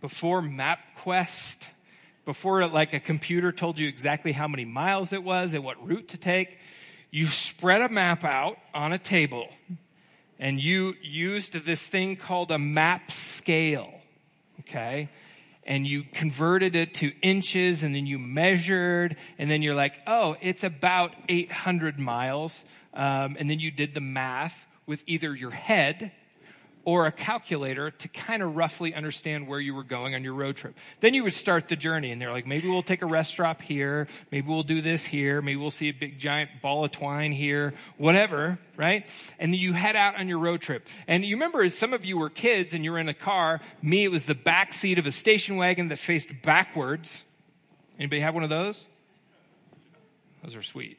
before 0.00 0.40
MapQuest, 0.40 1.66
before 2.24 2.66
like 2.68 2.94
a 2.94 3.00
computer 3.00 3.52
told 3.52 3.78
you 3.78 3.86
exactly 3.88 4.32
how 4.32 4.48
many 4.48 4.64
miles 4.64 5.12
it 5.12 5.22
was 5.22 5.52
and 5.52 5.62
what 5.62 5.84
route 5.86 6.08
to 6.08 6.18
take, 6.18 6.58
you 7.10 7.26
spread 7.26 7.82
a 7.82 7.88
map 7.88 8.24
out 8.24 8.58
on 8.72 8.92
a 8.92 8.98
table 8.98 9.48
and 10.38 10.62
you 10.62 10.94
used 11.02 11.52
this 11.52 11.86
thing 11.86 12.16
called 12.16 12.50
a 12.50 12.58
map 12.58 13.12
scale. 13.12 13.92
Okay? 14.60 15.10
And 15.70 15.86
you 15.86 16.02
converted 16.02 16.74
it 16.74 16.92
to 16.94 17.12
inches 17.22 17.84
and 17.84 17.94
then 17.94 18.04
you 18.04 18.18
measured 18.18 19.16
and 19.38 19.48
then 19.48 19.62
you're 19.62 19.76
like, 19.76 19.94
oh, 20.04 20.36
it's 20.40 20.64
about 20.64 21.14
800 21.28 21.96
miles. 21.96 22.64
Um, 22.92 23.36
and 23.38 23.48
then 23.48 23.60
you 23.60 23.70
did 23.70 23.94
the 23.94 24.00
math 24.00 24.66
with 24.86 25.04
either 25.06 25.32
your 25.32 25.52
head 25.52 26.10
or 26.84 27.06
a 27.06 27.12
calculator 27.12 27.90
to 27.90 28.08
kind 28.08 28.42
of 28.42 28.56
roughly 28.56 28.94
understand 28.94 29.46
where 29.46 29.60
you 29.60 29.74
were 29.74 29.84
going 29.84 30.14
on 30.14 30.24
your 30.24 30.34
road 30.34 30.56
trip. 30.56 30.76
Then 31.00 31.14
you 31.14 31.24
would 31.24 31.34
start 31.34 31.68
the 31.68 31.76
journey, 31.76 32.10
and 32.10 32.20
they're 32.20 32.32
like, 32.32 32.46
maybe 32.46 32.68
we'll 32.68 32.82
take 32.82 33.02
a 33.02 33.06
rest 33.06 33.34
stop 33.34 33.60
here, 33.60 34.08
maybe 34.30 34.48
we'll 34.48 34.62
do 34.62 34.80
this 34.80 35.04
here, 35.04 35.42
maybe 35.42 35.56
we'll 35.56 35.70
see 35.70 35.88
a 35.88 35.92
big 35.92 36.18
giant 36.18 36.50
ball 36.62 36.84
of 36.84 36.90
twine 36.90 37.32
here, 37.32 37.74
whatever, 37.98 38.58
right? 38.76 39.06
And 39.38 39.54
you 39.54 39.72
head 39.72 39.96
out 39.96 40.16
on 40.16 40.28
your 40.28 40.38
road 40.38 40.60
trip. 40.60 40.88
And 41.06 41.24
you 41.24 41.36
remember, 41.36 41.68
some 41.68 41.92
of 41.92 42.04
you 42.04 42.18
were 42.18 42.30
kids 42.30 42.72
and 42.72 42.84
you 42.84 42.92
were 42.92 42.98
in 42.98 43.08
a 43.08 43.14
car. 43.14 43.60
Me, 43.82 44.04
it 44.04 44.10
was 44.10 44.24
the 44.24 44.34
back 44.34 44.72
seat 44.72 44.98
of 44.98 45.06
a 45.06 45.12
station 45.12 45.56
wagon 45.56 45.88
that 45.88 45.98
faced 45.98 46.42
backwards. 46.42 47.24
Anybody 47.98 48.20
have 48.22 48.34
one 48.34 48.44
of 48.44 48.50
those? 48.50 48.86
Those 50.42 50.56
are 50.56 50.62
sweet 50.62 50.98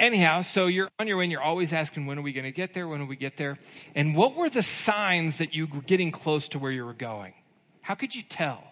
anyhow, 0.00 0.40
so 0.40 0.66
you're 0.66 0.88
on 0.98 1.06
your 1.06 1.18
way 1.18 1.24
and 1.24 1.32
you're 1.32 1.42
always 1.42 1.72
asking, 1.72 2.06
when 2.06 2.18
are 2.18 2.22
we 2.22 2.32
going 2.32 2.44
to 2.44 2.50
get 2.50 2.74
there? 2.74 2.88
When 2.88 3.00
will 3.00 3.06
we 3.06 3.16
get 3.16 3.36
there? 3.36 3.58
And 3.94 4.16
what 4.16 4.34
were 4.34 4.50
the 4.50 4.62
signs 4.62 5.38
that 5.38 5.54
you 5.54 5.66
were 5.66 5.82
getting 5.82 6.10
close 6.10 6.48
to 6.48 6.58
where 6.58 6.72
you 6.72 6.84
were 6.84 6.94
going? 6.94 7.34
How 7.82 7.94
could 7.94 8.14
you 8.14 8.22
tell? 8.22 8.64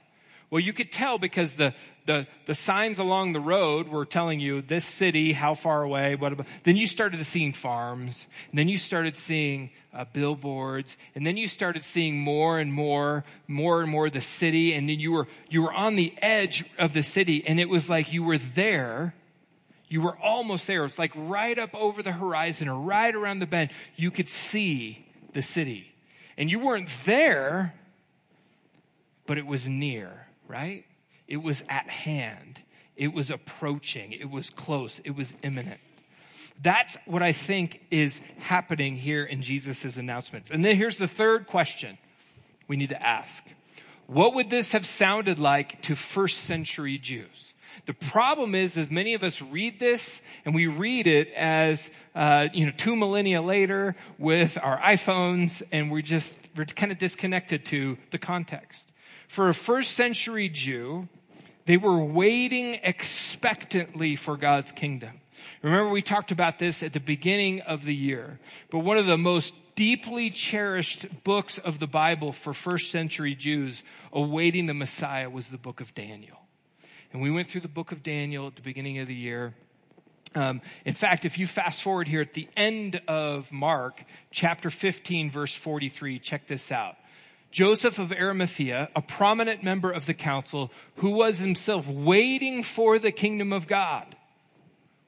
Well, 0.51 0.61
you 0.61 0.73
could 0.73 0.91
tell 0.91 1.19
because 1.19 1.57
the, 1.57 1.75
the, 2.07 2.27
the 2.47 2.55
signs 2.55 2.99
along 2.99 3.35
the 3.35 3.41
road 3.41 3.89
were 3.89 4.07
telling 4.07 4.41
you 4.41 4.63
this 4.63 4.87
city, 4.87 5.35
how 5.35 5.53
far 5.53 5.83
away, 5.83 6.15
what 6.15 6.33
about. 6.33 6.47
Then 6.65 6.77
you 6.77 6.87
started 6.87 7.23
seeing 7.23 7.53
farms, 7.53 8.27
and 8.51 8.59
then 8.59 8.67
you 8.67 8.79
started 8.79 9.19
seeing 9.19 9.71
uh, 9.93 10.07
billboards, 10.11 10.97
and 11.15 11.27
then 11.27 11.37
you 11.37 11.49
started 11.49 11.85
seeing 11.85 12.19
more 12.19 12.59
and 12.59 12.73
more, 12.73 13.25
more 13.47 13.83
and 13.83 13.91
more 13.91 14.09
the 14.09 14.23
city, 14.23 14.73
and 14.73 14.89
then 14.89 14.99
you 14.99 15.13
were, 15.13 15.29
you 15.51 15.63
were 15.63 15.73
on 15.73 15.97
the 15.97 16.15
edge 16.23 16.65
of 16.79 16.95
the 16.95 17.03
city, 17.03 17.47
and 17.47 17.61
it 17.61 17.69
was 17.69 17.91
like 17.91 18.11
you 18.11 18.23
were 18.23 18.39
there, 18.39 19.15
you 19.89 20.03
were 20.03 20.17
almost 20.19 20.67
there. 20.67 20.85
It's 20.85 20.99
like 20.99 21.13
right 21.15 21.59
up 21.59 21.75
over 21.75 22.03
the 22.03 22.13
horizon 22.13 22.69
or 22.69 22.79
right 22.79 23.15
around 23.15 23.39
the 23.39 23.47
bend. 23.47 23.71
You 23.97 24.11
could 24.11 24.29
see 24.29 25.07
the 25.33 25.43
city. 25.43 25.95
And 26.37 26.51
you 26.51 26.61
weren't 26.61 26.89
there, 27.05 27.75
but 29.27 29.39
it 29.39 29.47
was 29.47 29.67
near, 29.67 30.27
right? 30.47 30.85
It 31.27 31.39
was 31.39 31.65
at 31.69 31.89
hand. 31.89 32.63
It 32.97 33.13
was 33.13 33.31
approaching. 33.31 34.13
It 34.13 34.31
was 34.31 34.51
close. 34.51 34.99
It 35.01 35.17
was 35.17 35.35
imminent. 35.43 35.81
That's 36.61 36.99
what 37.07 37.23
I 37.23 37.33
think 37.33 37.83
is 37.91 38.21
happening 38.39 38.97
here 38.97 39.25
in 39.25 39.43
Jesus' 39.43 39.97
announcements. 39.97 40.51
And 40.51 40.65
then 40.65 40.77
here's 40.77 40.99
the 40.99 41.09
third 41.09 41.47
question 41.47 41.99
we 42.67 42.77
need 42.77 42.91
to 42.91 43.03
ask 43.03 43.45
What 44.07 44.35
would 44.35 44.51
this 44.51 44.73
have 44.73 44.85
sounded 44.85 45.39
like 45.39 45.81
to 45.83 45.95
first 45.95 46.39
century 46.39 46.99
Jews? 46.99 47.48
The 47.89 47.95
problem 47.95 48.55
is, 48.55 48.77
as 48.77 48.91
many 48.91 49.15
of 49.15 49.23
us 49.23 49.41
read 49.41 49.81
this 49.81 50.21
and 50.45 50.55
we 50.55 50.67
read 50.67 51.07
it 51.07 51.33
as, 51.33 51.91
uh, 52.15 52.49
you 52.53 52.67
know, 52.67 52.73
two 52.77 52.95
millennia 52.95 53.41
later 53.41 53.97
with 54.19 54.59
our 54.63 54.77
iPhones 54.77 55.63
and 55.73 55.91
we're 55.91 56.03
just, 56.03 56.51
we're 56.55 56.67
kind 56.67 56.93
of 56.93 56.99
disconnected 56.99 57.65
to 57.65 57.97
the 58.11 58.19
context. 58.19 58.91
For 59.27 59.49
a 59.49 59.55
first 59.55 59.93
century 59.93 60.51
Jew, 60.51 61.09
they 61.65 61.79
were 61.79 62.05
waiting 62.05 62.79
expectantly 62.83 64.17
for 64.17 64.37
God's 64.37 64.71
kingdom. 64.71 65.23
Remember, 65.63 65.89
we 65.89 66.03
talked 66.03 66.31
about 66.31 66.59
this 66.59 66.83
at 66.83 66.93
the 66.93 67.01
beginning 67.01 67.63
of 67.63 67.87
the 67.87 67.95
year. 67.95 68.39
But 68.69 68.81
one 68.81 68.99
of 68.99 69.07
the 69.07 69.17
most 69.17 69.55
deeply 69.77 70.29
cherished 70.29 71.07
books 71.25 71.57
of 71.57 71.79
the 71.79 71.87
Bible 71.87 72.33
for 72.33 72.53
first 72.53 72.91
century 72.91 73.35
Jews 73.35 73.83
awaiting 74.13 74.67
the 74.67 74.75
Messiah 74.75 75.31
was 75.31 75.49
the 75.49 75.57
book 75.57 75.81
of 75.81 75.95
Daniel. 75.95 76.38
And 77.13 77.23
we 77.23 77.31
went 77.31 77.49
through 77.49 77.63
the 77.63 77.69
book 77.69 77.93
of 77.93 78.03
Daniel 78.03 78.47
at 78.47 78.57
the 78.57 78.63
beginning 78.63 78.99
of 78.99 79.09
the 79.09 79.15
year. 79.15 79.55
Um, 80.35 80.61
in 80.85 80.95
fact, 80.95 81.25
if 81.25 81.39
you 81.39 81.47
fast 81.47 81.83
forward 81.83 82.09
here 82.09 82.21
at 82.21 82.35
the 82.35 82.49
end 82.57 83.01
of 83.09 83.51
Mark, 83.51 84.05
chapter 84.31 84.69
15, 84.69 85.31
verse 85.31 85.55
43, 85.55 86.19
check 86.19 86.47
this 86.47 86.71
out. 86.71 86.97
Joseph 87.51 87.99
of 87.99 88.13
Arimathea, 88.13 88.91
a 88.95 89.01
prominent 89.01 89.63
member 89.63 89.91
of 89.91 90.05
the 90.05 90.13
council, 90.13 90.71
who 90.97 91.13
was 91.13 91.39
himself 91.39 91.89
waiting 91.89 92.63
for 92.63 92.99
the 92.99 93.11
kingdom 93.11 93.55
of 93.55 93.67
God, 93.67 94.17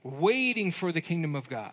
waiting 0.02 0.73
for 0.73 0.90
the 0.90 1.02
kingdom 1.02 1.37
of 1.37 1.50
God. 1.50 1.73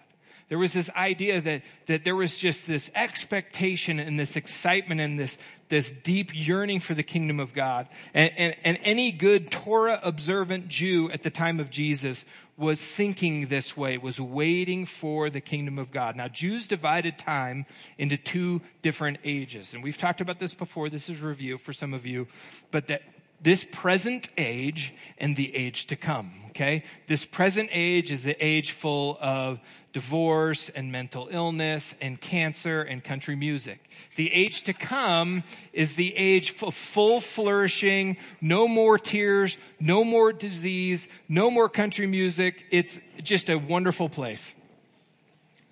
There 0.50 0.58
was 0.58 0.74
this 0.74 0.90
idea 0.92 1.42
that, 1.42 1.64
that 1.88 2.04
there 2.04 2.16
was 2.16 2.38
just 2.38 2.68
this 2.68 2.92
expectation 2.96 4.00
and 4.00 4.20
this 4.20 4.36
excitement 4.36 5.02
and 5.02 5.20
this, 5.20 5.38
this 5.70 5.92
deep 5.92 6.32
yearning 6.34 6.80
for 6.80 6.94
the 6.94 7.04
kingdom 7.04 7.40
of 7.40 7.54
God. 7.54 7.88
And, 8.14 8.32
and, 8.38 8.56
and 8.64 8.80
any 8.84 9.12
good 9.12 9.52
Torah 9.52 10.00
observant 10.04 10.68
Jew 10.68 11.12
at 11.12 11.24
the 11.24 11.30
time 11.30 11.60
of 11.60 11.70
Jesus 11.70 12.26
was 12.58 12.86
thinking 12.86 13.48
this 13.48 13.78
way, 13.78 13.98
was 13.98 14.20
waiting 14.20 14.86
for 14.86 15.30
the 15.30 15.42
kingdom 15.42 15.78
of 15.78 15.92
God. 15.92 16.16
Now, 16.16 16.28
Jews 16.28 16.68
divided 16.68 17.20
time 17.20 17.68
into 18.00 18.18
two 18.18 18.62
different 18.82 19.20
ages. 19.24 19.76
And 19.76 19.84
we've 19.84 19.98
talked 19.98 20.22
about 20.22 20.40
this 20.40 20.56
before. 20.56 20.90
This 20.90 21.08
is 21.08 21.22
review 21.22 21.60
for 21.60 21.72
some 21.72 21.94
of 21.94 22.06
you. 22.06 22.28
But 22.72 22.88
that 22.88 23.04
this 23.42 23.64
present 23.64 24.30
age 24.38 24.94
and 25.18 25.36
the 25.36 25.56
age 25.56 25.88
to 25.88 25.96
come. 25.96 26.34
Okay? 26.50 26.84
This 27.06 27.24
present 27.24 27.70
age 27.72 28.12
is 28.12 28.24
the 28.24 28.36
age 28.44 28.72
full 28.72 29.16
of 29.22 29.60
divorce 29.94 30.70
and 30.70 30.92
mental 30.92 31.28
illness 31.30 31.94
and 32.02 32.20
cancer 32.20 32.82
and 32.82 33.04
country 33.04 33.36
music. 33.36 33.92
The 34.16 34.34
age 34.34 34.64
to 34.64 34.74
come 34.74 35.44
is 35.72 35.94
the 35.94 36.16
age 36.16 36.56
of 36.64 36.74
full 36.74 37.22
flourishing, 37.22 38.18
no 38.42 38.68
more 38.68 38.98
tears, 38.98 39.60
no 39.80 40.04
more 40.04 40.34
disease, 40.34 41.08
no 41.30 41.52
more 41.52 41.70
country 41.70 42.08
music. 42.08 42.66
It's 42.72 43.00
just 43.22 43.52
a 43.52 43.60
wonderful 43.60 44.10
place. 44.10 44.56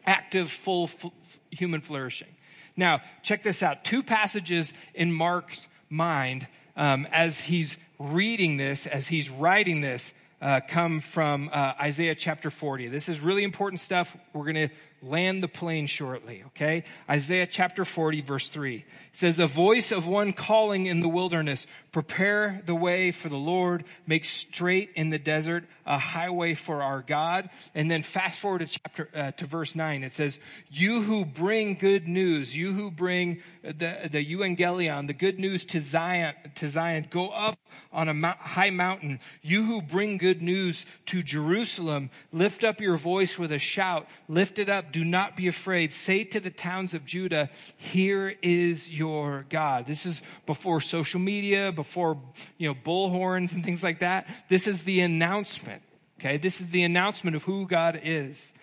Active, 0.06 0.52
full 0.52 0.84
f- 0.84 1.12
human 1.50 1.82
flourishing. 1.82 2.30
Now, 2.78 3.02
check 3.24 3.42
this 3.42 3.64
out. 3.64 3.84
Two 3.84 4.04
passages 4.04 4.72
in 4.94 5.12
Mark's 5.12 5.68
mind 5.90 6.48
um, 6.76 7.08
as 7.12 7.42
he's 7.42 7.78
reading 8.00 8.58
this, 8.58 8.88
as 8.88 9.08
he's 9.08 9.30
writing 9.30 9.82
this, 9.82 10.14
uh, 10.42 10.60
come 10.68 11.00
from 11.00 11.50
uh, 11.52 11.74
Isaiah 11.80 12.16
chapter 12.16 12.50
40. 12.50 12.88
This 12.88 13.10
is 13.10 13.22
really 13.22 13.44
important 13.44 13.82
stuff. 13.82 14.16
We're 14.34 14.52
going 14.52 14.70
to 14.70 14.76
land 15.06 15.44
the 15.44 15.48
plane 15.48 15.86
shortly, 15.86 16.44
okay? 16.48 16.84
Isaiah 17.10 17.48
chapter 17.48 17.86
40, 17.86 18.22
verse 18.22 18.50
3. 18.50 18.78
It 18.78 18.86
says, 19.14 19.40
A 19.40 19.48
voice 19.48 19.92
of 19.92 20.08
one 20.08 20.34
calling 20.34 20.88
in 20.88 21.00
the 21.00 21.08
wilderness, 21.08 21.68
prepare 21.92 22.62
the 22.66 22.76
way 22.76 23.12
for 23.12 23.30
the 23.30 23.38
Lord, 23.38 23.86
make 24.08 24.26
straight 24.26 24.92
in 24.96 25.12
the 25.12 25.20
desert 25.20 25.66
a 25.86 25.98
highway 25.98 26.56
for 26.56 26.82
our 26.82 27.02
God. 27.02 27.50
And 27.74 27.90
then 27.90 28.02
fast 28.02 28.40
forward 28.40 28.60
to 28.60 28.66
chapter, 28.66 29.10
uh, 29.16 29.32
to 29.32 29.46
verse 29.46 29.76
9. 29.76 30.04
It 30.04 30.14
says, 30.14 30.40
You 30.70 31.02
who 31.02 31.24
bring 31.24 31.76
good 31.76 32.08
news, 32.08 32.58
you 32.58 32.74
who 32.74 32.90
bring 32.90 33.42
the, 33.62 34.10
the 34.12 34.26
evangelion, 34.26 35.08
the 35.08 35.14
good 35.14 35.40
news 35.40 35.66
to 35.66 35.80
Zion, 35.80 36.34
to 36.56 36.68
Zion, 36.68 37.08
go 37.10 37.30
up 37.30 37.60
on 37.92 38.10
a 38.10 38.32
high 38.40 38.72
mountain. 38.72 39.20
You 39.42 39.64
who 39.64 39.82
bring 39.82 40.18
good 40.18 40.42
news 40.42 40.86
to 41.08 41.22
Jerusalem, 41.22 42.10
lift 42.32 42.64
up 42.64 42.82
your 42.82 42.98
voice 42.98 43.38
with 43.38 43.52
a 43.52 43.60
shout, 43.60 44.08
lift 44.28 44.60
it 44.60 44.70
up 44.70 44.92
do 44.96 45.04
not 45.04 45.36
be 45.36 45.50
afraid. 45.50 45.92
Say 45.92 46.24
to 46.24 46.40
the 46.40 46.50
towns 46.50 46.94
of 46.94 47.04
Judah, 47.04 47.50
here 47.76 48.34
is 48.42 48.90
your 48.90 49.46
God. 49.50 49.88
This 49.88 50.06
is 50.06 50.22
before 50.46 50.80
social 50.80 51.20
media, 51.20 51.74
before, 51.74 52.18
you 52.58 52.70
know, 52.70 52.76
bullhorns 52.76 53.54
and 53.54 53.62
things 53.62 53.84
like 53.84 54.00
that. 54.00 54.26
This 54.48 54.68
is 54.68 54.84
the 54.84 55.02
announcement. 55.02 55.82
Okay. 56.18 56.38
This 56.38 56.62
is 56.62 56.70
the 56.70 56.84
announcement 56.84 57.36
of 57.36 57.44
who 57.44 57.68
God 57.68 58.00
is. 58.04 58.54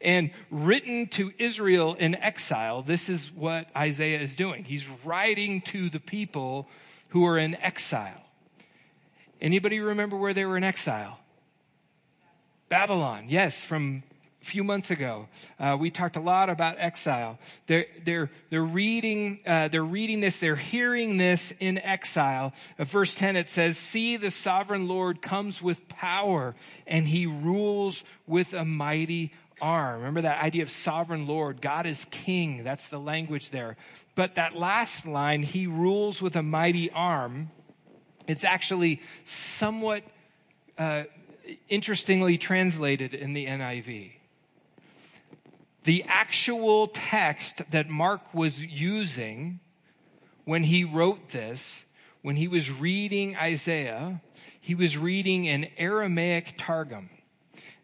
And 0.00 0.30
written 0.50 1.08
to 1.08 1.30
Israel 1.36 1.92
in 1.92 2.14
exile, 2.14 2.80
this 2.80 3.10
is 3.10 3.30
what 3.30 3.68
Isaiah 3.76 4.20
is 4.20 4.34
doing. 4.34 4.64
He's 4.64 4.88
writing 5.04 5.60
to 5.72 5.90
the 5.90 6.00
people 6.00 6.68
who 7.08 7.26
are 7.26 7.36
in 7.36 7.54
exile. 7.56 8.24
Anybody 9.42 9.78
remember 9.80 10.16
where 10.16 10.32
they 10.32 10.46
were 10.46 10.56
in 10.56 10.64
exile? 10.64 11.18
Babylon, 12.70 13.26
yes, 13.28 13.62
from 13.62 14.04
few 14.42 14.64
months 14.64 14.90
ago. 14.90 15.28
Uh, 15.58 15.76
we 15.78 15.90
talked 15.90 16.16
a 16.16 16.20
lot 16.20 16.50
about 16.50 16.76
exile. 16.78 17.38
They're, 17.66 17.86
they're, 18.04 18.30
they're, 18.50 18.64
reading, 18.64 19.40
uh, 19.46 19.68
they're 19.68 19.84
reading 19.84 20.20
this, 20.20 20.40
they're 20.40 20.56
hearing 20.56 21.16
this 21.16 21.52
in 21.60 21.78
exile. 21.78 22.52
Uh, 22.78 22.84
verse 22.84 23.14
10, 23.14 23.36
it 23.36 23.48
says, 23.48 23.78
See, 23.78 24.16
the 24.16 24.30
sovereign 24.30 24.88
Lord 24.88 25.22
comes 25.22 25.62
with 25.62 25.88
power, 25.88 26.54
and 26.86 27.06
he 27.06 27.26
rules 27.26 28.04
with 28.26 28.52
a 28.52 28.64
mighty 28.64 29.32
arm. 29.60 29.98
Remember 29.98 30.22
that 30.22 30.42
idea 30.42 30.62
of 30.62 30.70
sovereign 30.70 31.26
Lord? 31.26 31.60
God 31.60 31.86
is 31.86 32.04
king. 32.06 32.64
That's 32.64 32.88
the 32.88 32.98
language 32.98 33.50
there. 33.50 33.76
But 34.14 34.34
that 34.34 34.56
last 34.56 35.06
line, 35.06 35.42
he 35.42 35.66
rules 35.66 36.20
with 36.20 36.36
a 36.36 36.42
mighty 36.42 36.90
arm, 36.90 37.50
it's 38.26 38.44
actually 38.44 39.00
somewhat 39.24 40.02
uh, 40.78 41.04
interestingly 41.68 42.38
translated 42.38 43.14
in 43.14 43.32
the 43.34 43.46
NIV 43.46 44.12
the 45.84 46.04
actual 46.06 46.88
text 46.88 47.70
that 47.70 47.88
Mark 47.88 48.32
was 48.32 48.64
using 48.64 49.60
when 50.44 50.64
he 50.64 50.84
wrote 50.84 51.30
this, 51.30 51.84
when 52.22 52.36
he 52.36 52.48
was 52.48 52.70
reading 52.70 53.36
Isaiah, 53.36 54.20
he 54.60 54.74
was 54.74 54.96
reading 54.96 55.48
an 55.48 55.66
Aramaic 55.76 56.54
Targum. 56.56 57.10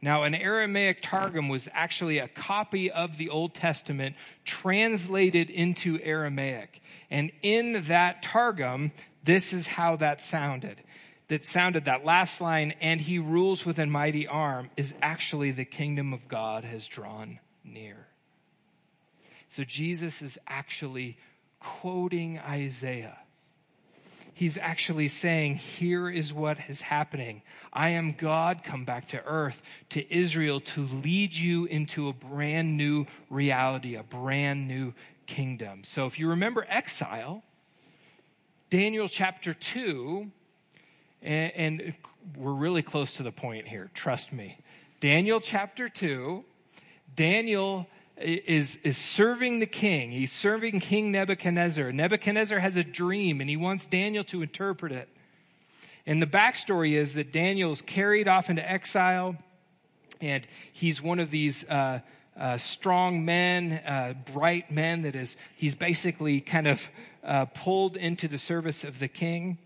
Now, 0.00 0.22
an 0.22 0.34
Aramaic 0.34 1.00
Targum 1.02 1.48
was 1.48 1.68
actually 1.72 2.18
a 2.18 2.28
copy 2.28 2.88
of 2.88 3.16
the 3.16 3.30
Old 3.30 3.54
Testament 3.54 4.14
translated 4.44 5.50
into 5.50 5.98
Aramaic. 6.00 6.80
And 7.10 7.32
in 7.42 7.82
that 7.88 8.22
Targum, 8.22 8.92
this 9.24 9.52
is 9.52 9.66
how 9.66 9.96
that 9.96 10.20
sounded. 10.20 10.82
That 11.26 11.44
sounded 11.44 11.84
that 11.86 12.04
last 12.04 12.40
line, 12.40 12.74
and 12.80 13.00
he 13.00 13.18
rules 13.18 13.66
with 13.66 13.78
a 13.80 13.86
mighty 13.86 14.26
arm, 14.26 14.70
is 14.76 14.94
actually 15.02 15.50
the 15.50 15.64
kingdom 15.64 16.12
of 16.12 16.28
God 16.28 16.62
has 16.64 16.86
drawn 16.86 17.40
near. 17.72 18.06
So 19.48 19.64
Jesus 19.64 20.22
is 20.22 20.38
actually 20.46 21.16
quoting 21.60 22.38
Isaiah. 22.38 23.18
He's 24.34 24.56
actually 24.56 25.08
saying, 25.08 25.56
Here 25.56 26.08
is 26.08 26.32
what 26.32 26.58
is 26.68 26.82
happening. 26.82 27.42
I 27.72 27.88
am 27.90 28.12
God, 28.12 28.62
come 28.62 28.84
back 28.84 29.08
to 29.08 29.24
earth, 29.24 29.62
to 29.90 30.14
Israel, 30.14 30.60
to 30.60 30.82
lead 30.82 31.34
you 31.34 31.64
into 31.64 32.08
a 32.08 32.12
brand 32.12 32.76
new 32.76 33.06
reality, 33.30 33.96
a 33.96 34.04
brand 34.04 34.68
new 34.68 34.94
kingdom. 35.26 35.82
So 35.82 36.06
if 36.06 36.20
you 36.20 36.28
remember 36.28 36.64
exile, 36.68 37.42
Daniel 38.70 39.08
chapter 39.08 39.54
2, 39.54 40.30
and, 41.22 41.52
and 41.56 41.94
we're 42.36 42.52
really 42.52 42.82
close 42.82 43.16
to 43.16 43.24
the 43.24 43.32
point 43.32 43.66
here, 43.66 43.90
trust 43.92 44.32
me. 44.32 44.58
Daniel 45.00 45.40
chapter 45.40 45.88
2 45.88 46.44
Daniel 47.18 47.88
is, 48.16 48.76
is 48.84 48.96
serving 48.96 49.58
the 49.58 49.66
king. 49.66 50.12
He's 50.12 50.30
serving 50.30 50.78
King 50.78 51.10
Nebuchadnezzar. 51.10 51.90
Nebuchadnezzar 51.90 52.60
has 52.60 52.76
a 52.76 52.84
dream 52.84 53.40
and 53.40 53.50
he 53.50 53.56
wants 53.56 53.88
Daniel 53.88 54.22
to 54.24 54.40
interpret 54.40 54.92
it. 54.92 55.08
And 56.06 56.22
the 56.22 56.28
backstory 56.28 56.92
is 56.92 57.14
that 57.14 57.32
Daniel 57.32 57.72
is 57.72 57.82
carried 57.82 58.28
off 58.28 58.50
into 58.50 58.70
exile 58.70 59.36
and 60.20 60.46
he's 60.72 61.02
one 61.02 61.18
of 61.18 61.32
these 61.32 61.68
uh, 61.68 62.02
uh, 62.38 62.56
strong 62.56 63.24
men, 63.24 63.72
uh, 63.84 64.14
bright 64.32 64.70
men 64.70 65.02
that 65.02 65.16
is, 65.16 65.36
he's 65.56 65.74
basically 65.74 66.40
kind 66.40 66.68
of 66.68 66.88
uh, 67.24 67.46
pulled 67.46 67.96
into 67.96 68.28
the 68.28 68.38
service 68.38 68.84
of 68.84 69.00
the 69.00 69.08
king. 69.08 69.58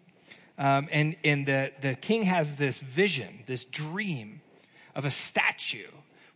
Um, 0.56 0.88
and 0.90 1.16
and 1.22 1.44
the, 1.44 1.72
the 1.82 1.96
king 1.96 2.22
has 2.22 2.56
this 2.56 2.78
vision, 2.78 3.40
this 3.46 3.64
dream 3.64 4.40
of 4.94 5.04
a 5.04 5.10
statue 5.10 5.88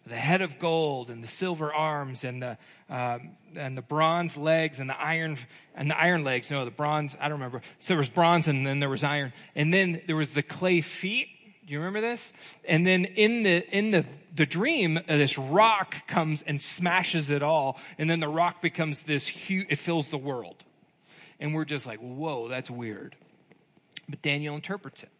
the 0.06 0.16
head 0.16 0.40
of 0.40 0.58
gold 0.58 1.10
and 1.10 1.22
the 1.22 1.28
silver 1.28 1.74
arms 1.74 2.24
and 2.24 2.42
the 2.42 2.58
um, 2.88 3.30
and 3.56 3.76
the 3.76 3.82
bronze 3.82 4.36
legs 4.36 4.78
and 4.78 4.88
the 4.88 5.00
iron 5.00 5.36
and 5.74 5.90
the 5.90 5.98
iron 5.98 6.22
legs. 6.22 6.50
No, 6.50 6.64
the 6.64 6.70
bronze. 6.70 7.16
I 7.20 7.28
don't 7.28 7.38
remember. 7.38 7.60
So 7.80 7.94
there 7.94 7.98
was 7.98 8.08
bronze 8.08 8.46
and 8.46 8.66
then 8.66 8.78
there 8.78 8.88
was 8.88 9.02
iron, 9.02 9.32
and 9.54 9.74
then 9.74 10.00
there 10.06 10.16
was 10.16 10.32
the 10.32 10.42
clay 10.42 10.80
feet. 10.80 11.28
Do 11.66 11.72
you 11.72 11.80
remember 11.80 12.00
this? 12.00 12.32
And 12.64 12.86
then 12.86 13.04
in 13.04 13.42
the 13.42 13.68
in 13.76 13.90
the 13.90 14.04
the 14.34 14.46
dream, 14.46 14.98
uh, 14.98 15.02
this 15.06 15.36
rock 15.36 16.06
comes 16.06 16.42
and 16.42 16.62
smashes 16.62 17.30
it 17.30 17.42
all, 17.42 17.78
and 17.98 18.08
then 18.08 18.20
the 18.20 18.28
rock 18.28 18.62
becomes 18.62 19.02
this 19.02 19.26
huge. 19.26 19.66
It 19.70 19.76
fills 19.76 20.08
the 20.08 20.18
world, 20.18 20.62
and 21.40 21.52
we're 21.52 21.64
just 21.64 21.86
like, 21.86 21.98
whoa, 21.98 22.48
that's 22.48 22.70
weird. 22.70 23.16
But 24.08 24.22
Daniel 24.22 24.54
interprets 24.54 25.02
it 25.02 25.10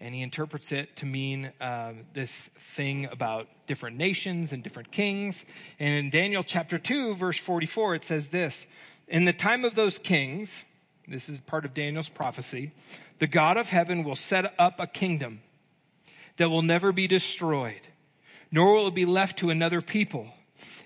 and 0.00 0.14
he 0.14 0.22
interprets 0.22 0.70
it 0.72 0.94
to 0.96 1.06
mean 1.06 1.52
um, 1.60 2.04
this 2.14 2.48
thing 2.58 3.06
about 3.06 3.48
different 3.66 3.96
nations 3.96 4.52
and 4.52 4.62
different 4.62 4.90
kings. 4.90 5.44
And 5.80 5.94
in 5.94 6.10
Daniel 6.10 6.44
chapter 6.44 6.78
2, 6.78 7.16
verse 7.16 7.38
44, 7.38 7.96
it 7.96 8.04
says 8.04 8.28
this 8.28 8.66
In 9.08 9.24
the 9.24 9.32
time 9.32 9.64
of 9.64 9.74
those 9.74 9.98
kings, 9.98 10.64
this 11.08 11.28
is 11.28 11.40
part 11.40 11.64
of 11.64 11.74
Daniel's 11.74 12.08
prophecy, 12.08 12.72
the 13.18 13.26
God 13.26 13.56
of 13.56 13.70
heaven 13.70 14.04
will 14.04 14.16
set 14.16 14.54
up 14.58 14.78
a 14.78 14.86
kingdom 14.86 15.40
that 16.36 16.50
will 16.50 16.62
never 16.62 16.92
be 16.92 17.08
destroyed, 17.08 17.80
nor 18.52 18.74
will 18.74 18.88
it 18.88 18.94
be 18.94 19.04
left 19.04 19.38
to 19.40 19.50
another 19.50 19.80
people. 19.80 20.28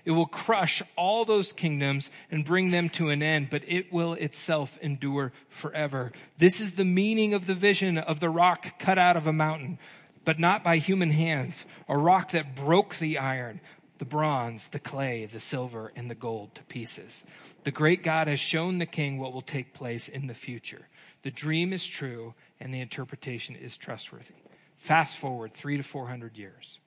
It 0.05 0.11
will 0.11 0.25
crush 0.25 0.81
all 0.95 1.23
those 1.23 1.53
kingdoms 1.53 2.11
and 2.29 2.43
bring 2.43 2.71
them 2.71 2.89
to 2.89 3.09
an 3.09 3.23
end, 3.23 3.49
but 3.49 3.63
it 3.67 3.91
will 3.91 4.13
itself 4.13 4.77
endure 4.81 5.31
forever. 5.49 6.11
This 6.37 6.59
is 6.59 6.73
the 6.73 6.85
meaning 6.85 7.33
of 7.33 7.47
the 7.47 7.55
vision 7.55 7.97
of 7.97 8.19
the 8.19 8.29
rock 8.29 8.79
cut 8.79 8.97
out 8.97 9.15
of 9.15 9.27
a 9.27 9.33
mountain, 9.33 9.79
but 10.25 10.39
not 10.39 10.63
by 10.63 10.77
human 10.77 11.11
hands, 11.11 11.65
a 11.87 11.97
rock 11.97 12.31
that 12.31 12.55
broke 12.55 12.97
the 12.97 13.17
iron, 13.17 13.61
the 13.99 14.05
bronze, 14.05 14.67
the 14.69 14.79
clay, 14.79 15.25
the 15.25 15.39
silver, 15.39 15.93
and 15.95 16.11
the 16.11 16.15
gold 16.15 16.53
to 16.55 16.63
pieces. 16.63 17.23
The 17.63 17.71
great 17.71 18.03
God 18.03 18.27
has 18.27 18.41
shown 18.41 18.79
the 18.79 18.85
king 18.85 19.17
what 19.17 19.31
will 19.31 19.41
take 19.41 19.73
place 19.73 20.09
in 20.09 20.27
the 20.27 20.33
future. 20.33 20.89
The 21.21 21.31
dream 21.31 21.71
is 21.71 21.85
true 21.85 22.33
and 22.59 22.73
the 22.73 22.81
interpretation 22.81 23.55
is 23.55 23.77
trustworthy. 23.77 24.33
Fast 24.77 25.15
forward 25.15 25.53
three 25.53 25.77
to 25.77 25.83
four 25.83 26.07
hundred 26.07 26.37
years. 26.37 26.79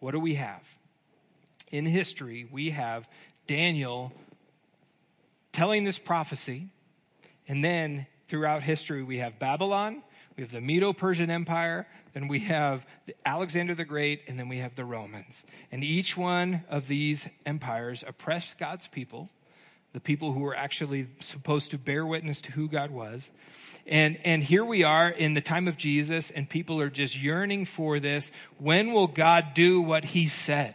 What 0.00 0.10
do 0.10 0.18
we 0.18 0.34
have? 0.34 0.79
In 1.70 1.86
history, 1.86 2.48
we 2.50 2.70
have 2.70 3.08
Daniel 3.46 4.12
telling 5.52 5.84
this 5.84 5.98
prophecy, 5.98 6.68
and 7.48 7.64
then 7.64 8.06
throughout 8.28 8.62
history, 8.62 9.02
we 9.02 9.18
have 9.18 9.38
Babylon, 9.38 10.02
We 10.40 10.44
have 10.44 10.52
the 10.52 10.62
Medo 10.62 10.94
Persian 10.94 11.30
Empire, 11.30 11.86
then 12.14 12.26
we 12.26 12.40
have 12.40 12.86
Alexander 13.26 13.74
the 13.74 13.84
Great, 13.84 14.22
and 14.26 14.38
then 14.38 14.48
we 14.48 14.56
have 14.56 14.74
the 14.74 14.86
Romans. 14.86 15.44
And 15.70 15.84
each 15.84 16.16
one 16.16 16.64
of 16.70 16.88
these 16.88 17.28
empires 17.44 18.02
oppressed 18.06 18.58
God's 18.58 18.86
people, 18.86 19.28
the 19.92 20.00
people 20.00 20.32
who 20.32 20.40
were 20.40 20.56
actually 20.56 21.08
supposed 21.18 21.72
to 21.72 21.78
bear 21.78 22.06
witness 22.06 22.40
to 22.40 22.52
who 22.52 22.68
God 22.68 22.90
was. 22.90 23.30
And, 23.86 24.18
and 24.24 24.42
here 24.42 24.64
we 24.64 24.82
are 24.82 25.10
in 25.10 25.34
the 25.34 25.42
time 25.42 25.68
of 25.68 25.76
Jesus, 25.76 26.30
and 26.30 26.48
people 26.48 26.80
are 26.80 26.88
just 26.88 27.20
yearning 27.20 27.66
for 27.66 28.00
this. 28.00 28.32
When 28.56 28.94
will 28.94 29.08
God 29.08 29.52
do 29.52 29.82
what 29.82 30.06
he 30.06 30.26
said? 30.26 30.74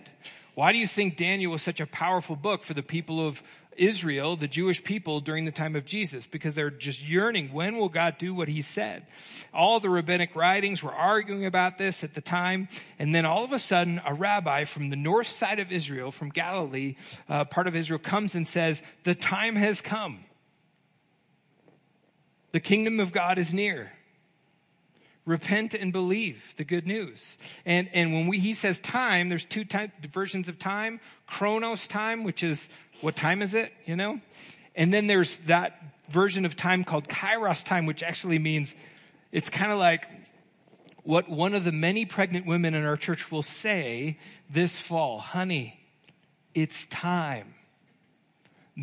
Why 0.56 0.72
do 0.72 0.78
you 0.78 0.88
think 0.88 1.18
Daniel 1.18 1.52
was 1.52 1.62
such 1.62 1.82
a 1.82 1.86
powerful 1.86 2.38
book 2.38 2.64
for 2.64 2.74
the 2.74 2.82
people 2.82 3.26
of 3.26 3.44
Israel, 3.76 4.38
the 4.38 4.48
Jewish 4.48 4.82
people, 4.82 5.20
during 5.20 5.44
the 5.44 5.52
time 5.52 5.76
of 5.76 5.84
Jesus? 5.86 6.26
Because 6.26 6.56
they're 6.56 6.70
just 6.70 7.06
yearning. 7.06 7.52
When 7.52 7.76
will 7.76 7.90
God 7.90 8.18
do 8.18 8.34
what 8.34 8.48
he 8.48 8.62
said? 8.62 9.06
All 9.54 9.82
the 9.82 9.90
rabbinic 9.90 10.34
writings 10.34 10.82
were 10.82 10.94
arguing 10.94 11.46
about 11.46 11.78
this 11.78 12.06
at 12.06 12.14
the 12.14 12.22
time. 12.22 12.70
And 12.98 13.14
then 13.14 13.26
all 13.26 13.44
of 13.44 13.52
a 13.52 13.60
sudden, 13.60 14.02
a 14.06 14.14
rabbi 14.14 14.64
from 14.64 14.90
the 14.90 14.96
north 14.96 15.28
side 15.28 15.60
of 15.60 15.74
Israel, 15.74 16.10
from 16.10 16.30
Galilee, 16.30 16.96
uh, 17.28 17.44
part 17.44 17.68
of 17.68 17.76
Israel, 17.76 18.00
comes 18.00 18.34
and 18.34 18.48
says, 18.48 18.82
The 19.04 19.16
time 19.16 19.58
has 19.58 19.82
come. 19.82 20.24
The 22.54 22.62
kingdom 22.62 23.02
of 23.02 23.12
God 23.12 23.38
is 23.38 23.54
near 23.54 23.92
repent 25.26 25.74
and 25.74 25.92
believe 25.92 26.54
the 26.58 26.64
good 26.64 26.86
news. 26.86 27.38
And, 27.66 27.90
and 27.94 28.14
when 28.14 28.28
we, 28.28 28.40
he 28.40 28.54
says 28.54 28.80
time, 28.80 29.30
there's 29.30 29.46
two 29.46 29.66
versions 30.12 30.48
of 30.48 30.60
time. 30.60 31.00
Chronos 31.28 31.88
time, 31.88 32.24
which 32.24 32.44
is, 32.44 32.70
what 33.02 33.16
time 33.16 33.42
is 33.42 33.54
it, 33.54 33.74
you 33.86 33.96
know? 33.96 34.20
And 34.76 34.94
then 34.94 35.08
there's 35.08 35.38
that 35.40 35.82
version 36.10 36.46
of 36.46 36.56
time 36.56 36.84
called 36.84 37.08
kairos 37.08 37.66
time, 37.66 37.86
which 37.86 38.04
actually 38.04 38.40
means 38.40 38.76
it's 39.32 39.50
kind 39.50 39.72
of 39.72 39.80
like 39.80 40.08
what 41.04 41.30
one 41.30 41.54
of 41.54 41.64
the 41.64 41.72
many 41.72 42.06
pregnant 42.06 42.46
women 42.46 42.74
in 42.74 42.84
our 42.84 42.98
church 42.98 43.32
will 43.32 43.44
say 43.44 44.20
this 44.50 44.80
fall 44.80 45.20
honey, 45.20 45.80
it's 46.54 46.86
time. 46.88 47.54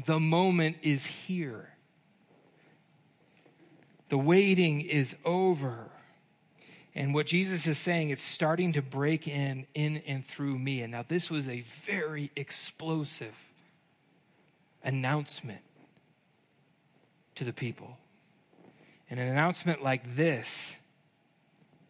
The 0.07 0.21
moment 0.21 0.77
is 0.83 1.07
here. 1.07 1.69
The 4.09 4.19
waiting 4.19 4.81
is 4.81 5.17
over. 5.25 5.91
And 6.95 7.15
what 7.15 7.27
Jesus 7.27 7.67
is 7.67 7.79
saying, 7.79 8.11
it's 8.11 8.23
starting 8.23 8.75
to 8.75 8.83
break 8.83 9.27
in, 9.27 9.67
in 9.75 10.03
and 10.07 10.25
through 10.25 10.59
me. 10.59 10.83
And 10.83 10.93
now 10.93 11.05
this 11.07 11.31
was 11.31 11.49
a 11.49 11.63
very 11.63 12.31
explosive 12.37 13.35
announcement 14.85 15.63
to 17.37 17.45
the 17.45 17.53
people. 17.53 17.97
And 19.09 19.19
an 19.19 19.29
announcement 19.29 19.83
like 19.83 20.17
this 20.17 20.77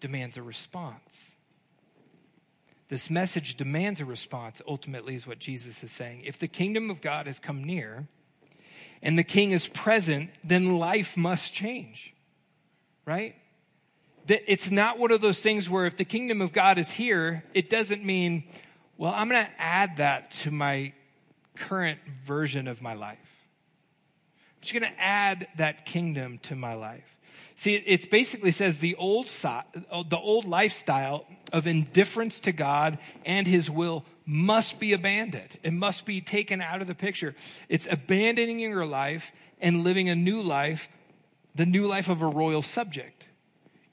demands 0.01 0.37
a 0.37 0.43
response. 0.43 1.35
This 2.89 3.09
message 3.09 3.57
demands 3.57 4.01
a 4.01 4.05
response, 4.05 4.61
ultimately, 4.69 5.15
is 5.15 5.27
what 5.27 5.39
Jesus 5.39 5.83
is 5.83 5.91
saying. 5.91 6.23
If 6.25 6.39
the 6.39 6.49
kingdom 6.49 6.91
of 6.91 7.01
God 7.01 7.27
has 7.27 7.39
come 7.39 7.65
near 7.65 8.07
and 9.01 9.19
the 9.19 9.25
king 9.25 9.51
is 9.51 9.67
present, 9.67 10.31
then 10.45 10.77
life 10.79 11.17
must 11.17 11.55
change, 11.55 12.15
right? 13.07 13.35
That 14.27 14.43
it's 14.51 14.71
not 14.71 14.99
one 14.99 15.11
of 15.11 15.21
those 15.21 15.41
things 15.41 15.69
where 15.69 15.87
if 15.87 15.97
the 15.97 16.05
kingdom 16.05 16.41
of 16.41 16.53
God 16.53 16.79
is 16.79 16.91
here, 16.91 17.45
it 17.55 17.69
doesn't 17.69 18.05
mean, 18.05 18.45
well, 18.97 19.13
I'm 19.15 19.29
going 19.29 19.45
to 19.45 19.51
add 19.61 19.97
that 19.97 20.31
to 20.43 20.51
my 20.51 20.93
current 21.57 21.99
version 22.25 22.69
of 22.69 22.81
my 22.83 22.95
life. 22.95 23.19
I'm 24.57 24.63
just 24.63 24.75
going 24.75 24.85
to 24.85 25.01
add 25.01 25.49
that 25.57 25.87
kingdom 25.87 26.39
to 26.45 26.55
my 26.55 26.75
life. 26.75 27.19
See, 27.55 27.75
it 27.75 28.11
basically 28.11 28.51
says 28.51 28.79
the 28.79 28.95
old, 28.97 29.27
the 29.29 30.19
old 30.21 30.47
lifestyle 30.47 31.27
of 31.53 31.67
indifference 31.67 32.41
to 32.41 32.53
God 32.53 32.99
and 33.25 33.47
his 33.47 33.69
will 33.69 34.05
must 34.25 34.81
be 34.81 34.93
abandoned. 34.93 35.59
It 35.63 35.73
must 35.73 36.07
be 36.07 36.21
taken 36.21 36.61
out 36.61 36.81
of 36.81 36.87
the 36.87 36.95
picture. 36.95 37.35
It's 37.69 37.87
abandoning 37.91 38.61
your 38.61 38.87
life 38.87 39.33
and 39.61 39.85
living 39.85 40.09
a 40.09 40.15
new 40.15 40.43
life, 40.43 40.89
the 41.55 41.67
new 41.67 41.87
life 41.87 42.09
of 42.09 42.23
a 42.23 42.27
royal 42.27 42.63
subject 42.63 43.22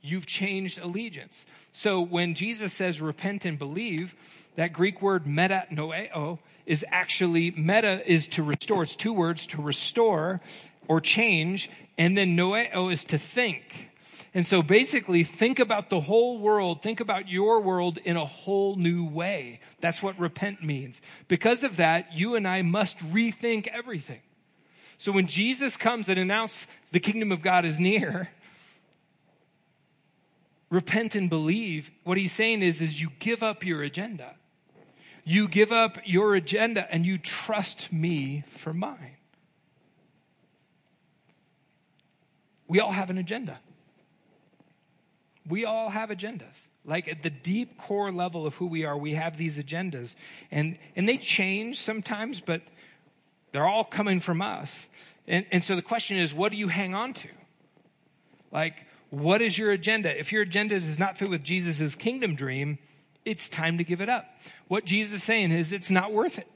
you've 0.01 0.25
changed 0.25 0.79
allegiance. 0.79 1.45
So 1.71 2.01
when 2.01 2.33
Jesus 2.33 2.73
says 2.73 3.01
repent 3.01 3.45
and 3.45 3.57
believe, 3.59 4.15
that 4.55 4.73
Greek 4.73 5.01
word 5.01 5.25
meta 5.27 5.65
noeo 5.71 6.39
is 6.65 6.85
actually 6.89 7.51
meta 7.51 8.01
is 8.09 8.27
to 8.27 8.43
restore. 8.43 8.83
It's 8.83 8.95
two 8.95 9.13
words 9.13 9.47
to 9.47 9.62
restore 9.62 10.41
or 10.88 10.99
change, 10.99 11.69
and 11.97 12.17
then 12.17 12.35
noeo 12.35 12.91
is 12.91 13.05
to 13.05 13.17
think. 13.17 13.89
And 14.33 14.45
so 14.45 14.62
basically, 14.62 15.23
think 15.23 15.59
about 15.59 15.89
the 15.89 16.01
whole 16.01 16.39
world, 16.39 16.83
think 16.83 16.99
about 16.99 17.29
your 17.29 17.62
world 17.62 17.97
in 17.97 18.15
a 18.15 18.25
whole 18.25 18.75
new 18.75 19.03
way. 19.05 19.59
That's 19.81 20.03
what 20.03 20.19
repent 20.19 20.63
means. 20.63 21.01
Because 21.27 21.63
of 21.63 21.77
that, 21.77 22.15
you 22.15 22.35
and 22.35 22.47
I 22.47 22.62
must 22.62 22.99
rethink 22.99 23.67
everything. 23.67 24.21
So 24.97 25.12
when 25.12 25.27
Jesus 25.27 25.77
comes 25.77 26.09
and 26.09 26.19
announces 26.19 26.67
the 26.91 26.99
kingdom 26.99 27.31
of 27.31 27.41
God 27.41 27.65
is 27.65 27.79
near, 27.79 28.29
repent 30.69 31.15
and 31.15 31.29
believe, 31.29 31.91
what 32.03 32.17
he's 32.17 32.32
saying 32.32 32.62
is, 32.62 32.82
is 32.82 33.01
you 33.01 33.10
give 33.19 33.41
up 33.41 33.65
your 33.65 33.82
agenda. 33.82 34.36
You 35.23 35.47
give 35.47 35.71
up 35.71 35.97
your 36.05 36.36
agenda 36.36 36.91
and 36.91 37.05
you 37.05 37.17
trust 37.17 37.91
me 37.91 38.43
for 38.49 38.73
mine. 38.73 39.17
We 42.67 42.79
all 42.79 42.91
have 42.91 43.10
an 43.10 43.17
agenda. 43.17 43.60
We 45.47 45.65
all 45.65 45.89
have 45.89 46.10
agendas. 46.10 46.67
Like 46.86 47.08
at 47.08 47.23
the 47.23 47.32
deep 47.32 47.77
core 47.77 48.12
level 48.12 48.45
of 48.45 48.55
who 48.55 48.67
we 48.67 48.86
are, 48.86 48.97
we 48.97 49.15
have 49.15 49.38
these 49.38 49.58
agendas. 49.58 50.15
And, 50.51 50.77
and 50.95 51.10
they 51.10 51.17
change 51.17 51.79
sometimes, 51.79 52.39
but 52.39 52.62
they're 53.51 53.67
all 53.67 53.84
coming 53.84 54.19
from 54.19 54.41
us. 54.41 54.88
And, 55.27 55.45
and 55.51 55.63
so 55.63 55.75
the 55.75 55.82
question 55.82 56.17
is, 56.17 56.34
what 56.34 56.51
do 56.51 56.58
you 56.58 56.67
hang 56.67 56.93
on 56.93 57.13
to? 57.13 57.29
Like, 58.51 58.86
what 59.10 59.41
is 59.41 59.58
your 59.58 59.72
agenda? 59.72 60.17
If 60.17 60.32
your 60.32 60.43
agenda 60.43 60.80
does 60.80 61.00
not 61.00 61.17
fit 61.17 61.30
with 61.30 61.43
Jesus' 61.43 61.95
kingdom 61.95 62.36
dream, 62.36 62.78
it's 63.26 63.50
time 63.50 63.78
to 63.78 63.84
give 63.84 64.02
it 64.02 64.10
up. 64.10 64.26
What 64.67 64.86
Jesus 64.86 65.15
is 65.15 65.24
saying 65.24 65.52
is 65.52 65.74
it's 65.74 65.89
not 65.89 66.12
worth 66.13 66.38
it. 66.38 66.48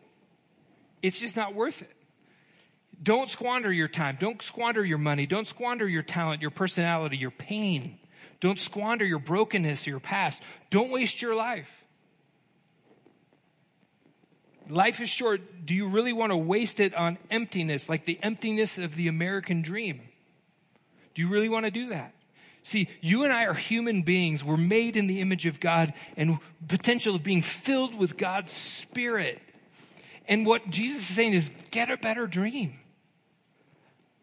It's 1.01 1.19
just 1.19 1.35
not 1.35 1.53
worth 1.53 1.81
it. 1.81 1.91
Don't 3.01 3.29
squander 3.29 3.71
your 3.71 3.87
time. 3.87 4.17
Don't 4.19 4.41
squander 4.41 4.85
your 4.85 4.97
money. 4.97 5.25
Don't 5.25 5.47
squander 5.47 5.87
your 5.87 6.03
talent, 6.03 6.41
your 6.41 6.51
personality, 6.51 7.17
your 7.17 7.31
pain. 7.31 7.99
Don't 8.39 8.59
squander 8.59 9.03
your 9.03 9.19
brokenness, 9.19 9.87
your 9.87 9.99
past. 9.99 10.41
Don't 10.69 10.91
waste 10.91 11.21
your 11.21 11.35
life. 11.35 11.83
Life 14.69 15.01
is 15.01 15.09
short. 15.09 15.65
Do 15.65 15.73
you 15.73 15.87
really 15.87 16.13
want 16.13 16.31
to 16.31 16.37
waste 16.37 16.79
it 16.79 16.95
on 16.95 17.17
emptiness, 17.29 17.89
like 17.89 18.05
the 18.05 18.19
emptiness 18.23 18.77
of 18.77 18.95
the 18.95 19.07
American 19.07 19.61
dream? 19.61 20.01
Do 21.13 21.21
you 21.21 21.27
really 21.27 21.49
want 21.49 21.65
to 21.65 21.71
do 21.71 21.89
that? 21.89 22.13
See, 22.63 22.87
you 23.01 23.23
and 23.23 23.33
I 23.33 23.45
are 23.45 23.53
human 23.53 24.03
beings. 24.03 24.43
We're 24.43 24.57
made 24.57 24.95
in 24.95 25.07
the 25.07 25.19
image 25.19 25.45
of 25.45 25.59
God 25.59 25.93
and 26.15 26.39
potential 26.67 27.15
of 27.15 27.23
being 27.23 27.41
filled 27.41 27.97
with 27.97 28.17
God's 28.17 28.51
Spirit. 28.51 29.41
And 30.27 30.45
what 30.45 30.69
Jesus 30.69 31.09
is 31.09 31.15
saying 31.15 31.33
is 31.33 31.51
get 31.71 31.91
a 31.91 31.97
better 31.97 32.25
dream. 32.25 32.79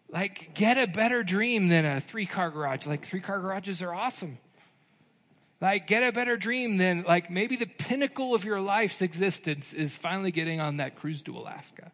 Like, 0.08 0.54
get 0.54 0.78
a 0.78 0.90
better 0.90 1.22
dream 1.22 1.68
than 1.68 1.84
a 1.84 2.00
three 2.00 2.26
car 2.26 2.50
garage. 2.50 2.86
Like, 2.86 3.04
three 3.04 3.20
car 3.20 3.38
garages 3.38 3.82
are 3.82 3.94
awesome. 3.94 4.38
Like, 5.60 5.86
get 5.86 6.02
a 6.02 6.10
better 6.10 6.38
dream 6.38 6.78
than, 6.78 7.04
like, 7.06 7.30
maybe 7.30 7.56
the 7.56 7.66
pinnacle 7.66 8.34
of 8.34 8.44
your 8.44 8.60
life's 8.60 9.02
existence 9.02 9.74
is 9.74 9.94
finally 9.94 10.30
getting 10.30 10.58
on 10.60 10.78
that 10.78 10.96
cruise 10.96 11.20
to 11.22 11.36
Alaska. 11.36 11.92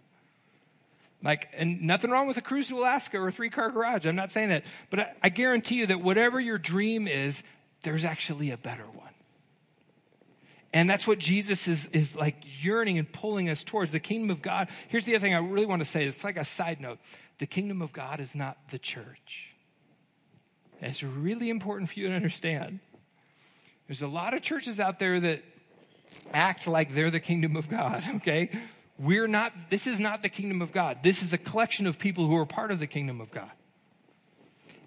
Like, 1.26 1.48
and 1.54 1.82
nothing 1.82 2.12
wrong 2.12 2.28
with 2.28 2.36
a 2.36 2.40
cruise 2.40 2.68
to 2.68 2.78
Alaska 2.78 3.18
or 3.18 3.26
a 3.26 3.32
three 3.32 3.50
car 3.50 3.68
garage. 3.72 4.06
I'm 4.06 4.14
not 4.14 4.30
saying 4.30 4.50
that. 4.50 4.62
But 4.90 5.00
I, 5.00 5.12
I 5.24 5.28
guarantee 5.28 5.74
you 5.74 5.86
that 5.86 6.00
whatever 6.00 6.38
your 6.38 6.56
dream 6.56 7.08
is, 7.08 7.42
there's 7.82 8.04
actually 8.04 8.52
a 8.52 8.56
better 8.56 8.84
one. 8.84 9.10
And 10.72 10.88
that's 10.88 11.04
what 11.04 11.18
Jesus 11.18 11.66
is, 11.66 11.86
is 11.86 12.14
like 12.14 12.36
yearning 12.64 12.96
and 12.96 13.10
pulling 13.10 13.48
us 13.48 13.64
towards 13.64 13.90
the 13.90 13.98
kingdom 13.98 14.30
of 14.30 14.40
God. 14.40 14.68
Here's 14.86 15.04
the 15.04 15.16
other 15.16 15.20
thing 15.22 15.34
I 15.34 15.38
really 15.38 15.66
want 15.66 15.80
to 15.80 15.84
say. 15.84 16.04
It's 16.04 16.22
like 16.22 16.36
a 16.36 16.44
side 16.44 16.80
note. 16.80 17.00
The 17.38 17.46
kingdom 17.46 17.82
of 17.82 17.92
God 17.92 18.20
is 18.20 18.36
not 18.36 18.56
the 18.70 18.78
church. 18.78 19.52
It's 20.80 21.02
really 21.02 21.50
important 21.50 21.90
for 21.90 21.98
you 21.98 22.06
to 22.06 22.14
understand. 22.14 22.78
There's 23.88 24.02
a 24.02 24.08
lot 24.08 24.32
of 24.32 24.42
churches 24.42 24.78
out 24.78 25.00
there 25.00 25.18
that 25.18 25.42
act 26.32 26.68
like 26.68 26.94
they're 26.94 27.10
the 27.10 27.18
kingdom 27.18 27.56
of 27.56 27.68
God, 27.68 28.04
okay? 28.16 28.50
We're 28.98 29.28
not, 29.28 29.52
this 29.70 29.86
is 29.86 30.00
not 30.00 30.22
the 30.22 30.28
kingdom 30.28 30.62
of 30.62 30.72
God. 30.72 31.02
This 31.02 31.22
is 31.22 31.32
a 31.32 31.38
collection 31.38 31.86
of 31.86 31.98
people 31.98 32.26
who 32.26 32.36
are 32.36 32.46
part 32.46 32.70
of 32.70 32.80
the 32.80 32.86
kingdom 32.86 33.20
of 33.20 33.30
God. 33.30 33.50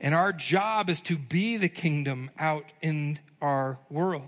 And 0.02 0.15
our 0.15 0.34
job 0.34 0.89
is 0.89 1.02
to 1.04 1.17
be 1.17 1.58
the 1.58 1.69
kingdom 1.69 2.32
out 2.39 2.65
in 2.82 3.19
our 3.41 3.78
world. 3.89 4.28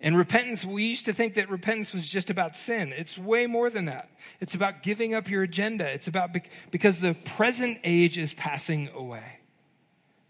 And 0.00 0.16
repentance, 0.16 0.64
we 0.64 0.84
used 0.84 1.06
to 1.06 1.12
think 1.12 1.34
that 1.34 1.48
repentance 1.48 1.92
was 1.92 2.06
just 2.06 2.28
about 2.28 2.56
sin. 2.56 2.92
It's 2.92 3.16
way 3.16 3.46
more 3.46 3.70
than 3.70 3.86
that. 3.86 4.10
It's 4.40 4.54
about 4.54 4.82
giving 4.82 5.14
up 5.14 5.30
your 5.30 5.42
agenda. 5.42 5.90
It's 5.90 6.06
about 6.06 6.36
because 6.70 7.00
the 7.00 7.14
present 7.14 7.78
age 7.82 8.18
is 8.18 8.34
passing 8.34 8.90
away. 8.94 9.40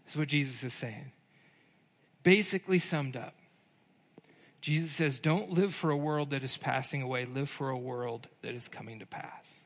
Is 0.07 0.15
what 0.15 0.29
Jesus 0.29 0.63
is 0.63 0.73
saying. 0.73 1.11
basically 2.23 2.79
summed 2.79 3.17
up. 3.17 3.35
Jesus 4.61 4.91
says, 4.91 5.19
Don't 5.19 5.51
live 5.51 5.73
for 5.73 5.91
a 5.91 5.97
world 5.97 6.31
that 6.31 6.43
is 6.43 6.57
passing 6.57 7.01
away, 7.01 7.25
live 7.25 7.49
for 7.49 7.69
a 7.69 7.77
world 7.77 8.27
that 8.41 8.53
is 8.53 8.67
coming 8.67 8.99
to 8.99 9.05
pass. 9.05 9.63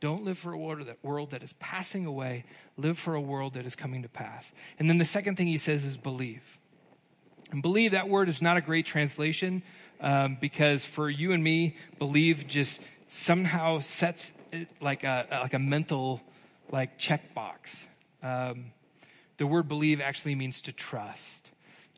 Don't 0.00 0.24
live 0.24 0.38
for 0.38 0.52
a 0.52 0.58
world 0.58 0.86
that, 0.86 0.96
world 1.02 1.30
that 1.32 1.42
is 1.42 1.52
passing 1.54 2.06
away, 2.06 2.44
live 2.78 2.98
for 2.98 3.14
a 3.14 3.20
world 3.20 3.54
that 3.54 3.66
is 3.66 3.76
coming 3.76 4.02
to 4.02 4.08
pass. 4.08 4.52
And 4.78 4.88
then 4.88 4.96
the 4.98 5.04
second 5.04 5.36
thing 5.36 5.46
he 5.46 5.58
says 5.58 5.84
is 5.84 5.98
believe. 5.98 6.58
And 7.52 7.60
believe, 7.60 7.92
that 7.92 8.08
word 8.08 8.28
is 8.28 8.40
not 8.40 8.56
a 8.56 8.60
great 8.60 8.86
translation 8.86 9.62
um, 10.00 10.38
because 10.40 10.84
for 10.84 11.10
you 11.10 11.32
and 11.32 11.44
me, 11.44 11.76
believe 11.98 12.46
just 12.46 12.80
somehow 13.08 13.80
sets 13.80 14.32
it 14.52 14.68
like 14.80 15.04
a, 15.04 15.26
like 15.30 15.54
a 15.54 15.58
mental 15.58 16.22
like 16.70 16.98
checkbox. 16.98 17.84
Um, 18.22 18.72
the 19.36 19.46
word 19.46 19.68
believe 19.68 20.00
actually 20.00 20.34
means 20.34 20.62
to 20.62 20.72
trust. 20.72 21.50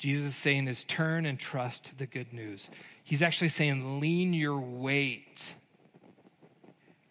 Jesus 0.02 0.30
is 0.30 0.34
saying 0.34 0.66
is 0.66 0.82
turn 0.82 1.26
and 1.26 1.38
trust 1.38 1.96
the 1.96 2.06
good 2.06 2.32
news. 2.32 2.68
He's 3.04 3.22
actually 3.22 3.50
saying 3.50 4.00
lean 4.00 4.34
your 4.34 4.58
weight. 4.58 5.54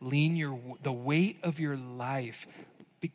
Lean 0.01 0.35
your 0.35 0.59
the 0.83 0.91
weight 0.91 1.39
of 1.41 1.57
your 1.57 1.77
life. 1.77 2.45
Be, 2.99 3.13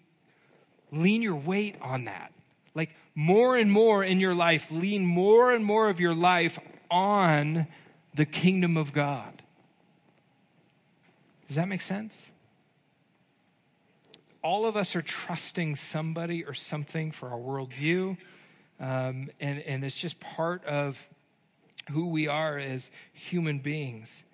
lean 0.91 1.21
your 1.21 1.37
weight 1.37 1.77
on 1.83 2.07
that. 2.07 2.33
Like 2.75 2.97
more 3.15 3.55
and 3.55 3.71
more 3.71 4.03
in 4.03 4.19
your 4.19 4.35
life, 4.35 4.73
lean 4.73 5.05
more 5.05 5.53
and 5.53 5.63
more 5.63 5.91
of 5.91 6.01
your 6.01 6.15
life 6.15 6.59
on 6.91 7.67
the 8.15 8.25
kingdom 8.25 8.79
of 8.79 8.95
God. 8.95 9.43
Does 11.49 11.57
that 11.57 11.69
make 11.69 11.83
sense? 11.83 12.31
all 14.43 14.65
of 14.65 14.77
us 14.77 14.95
are 14.95 15.03
trusting 15.03 15.75
somebody 15.75 16.45
or 16.45 16.55
something 16.55 17.11
for 17.11 17.31
our 17.31 17.39
worldview. 17.39 18.17
Um, 18.79 19.31
and, 19.41 19.61
and 19.61 19.85
it's 19.85 20.01
just 20.01 20.21
part 20.21 20.65
of 20.65 21.07
who 21.91 22.09
we 22.09 22.29
are 22.29 22.59
as 22.59 22.91
human 23.13 23.59
beings. 23.59 24.25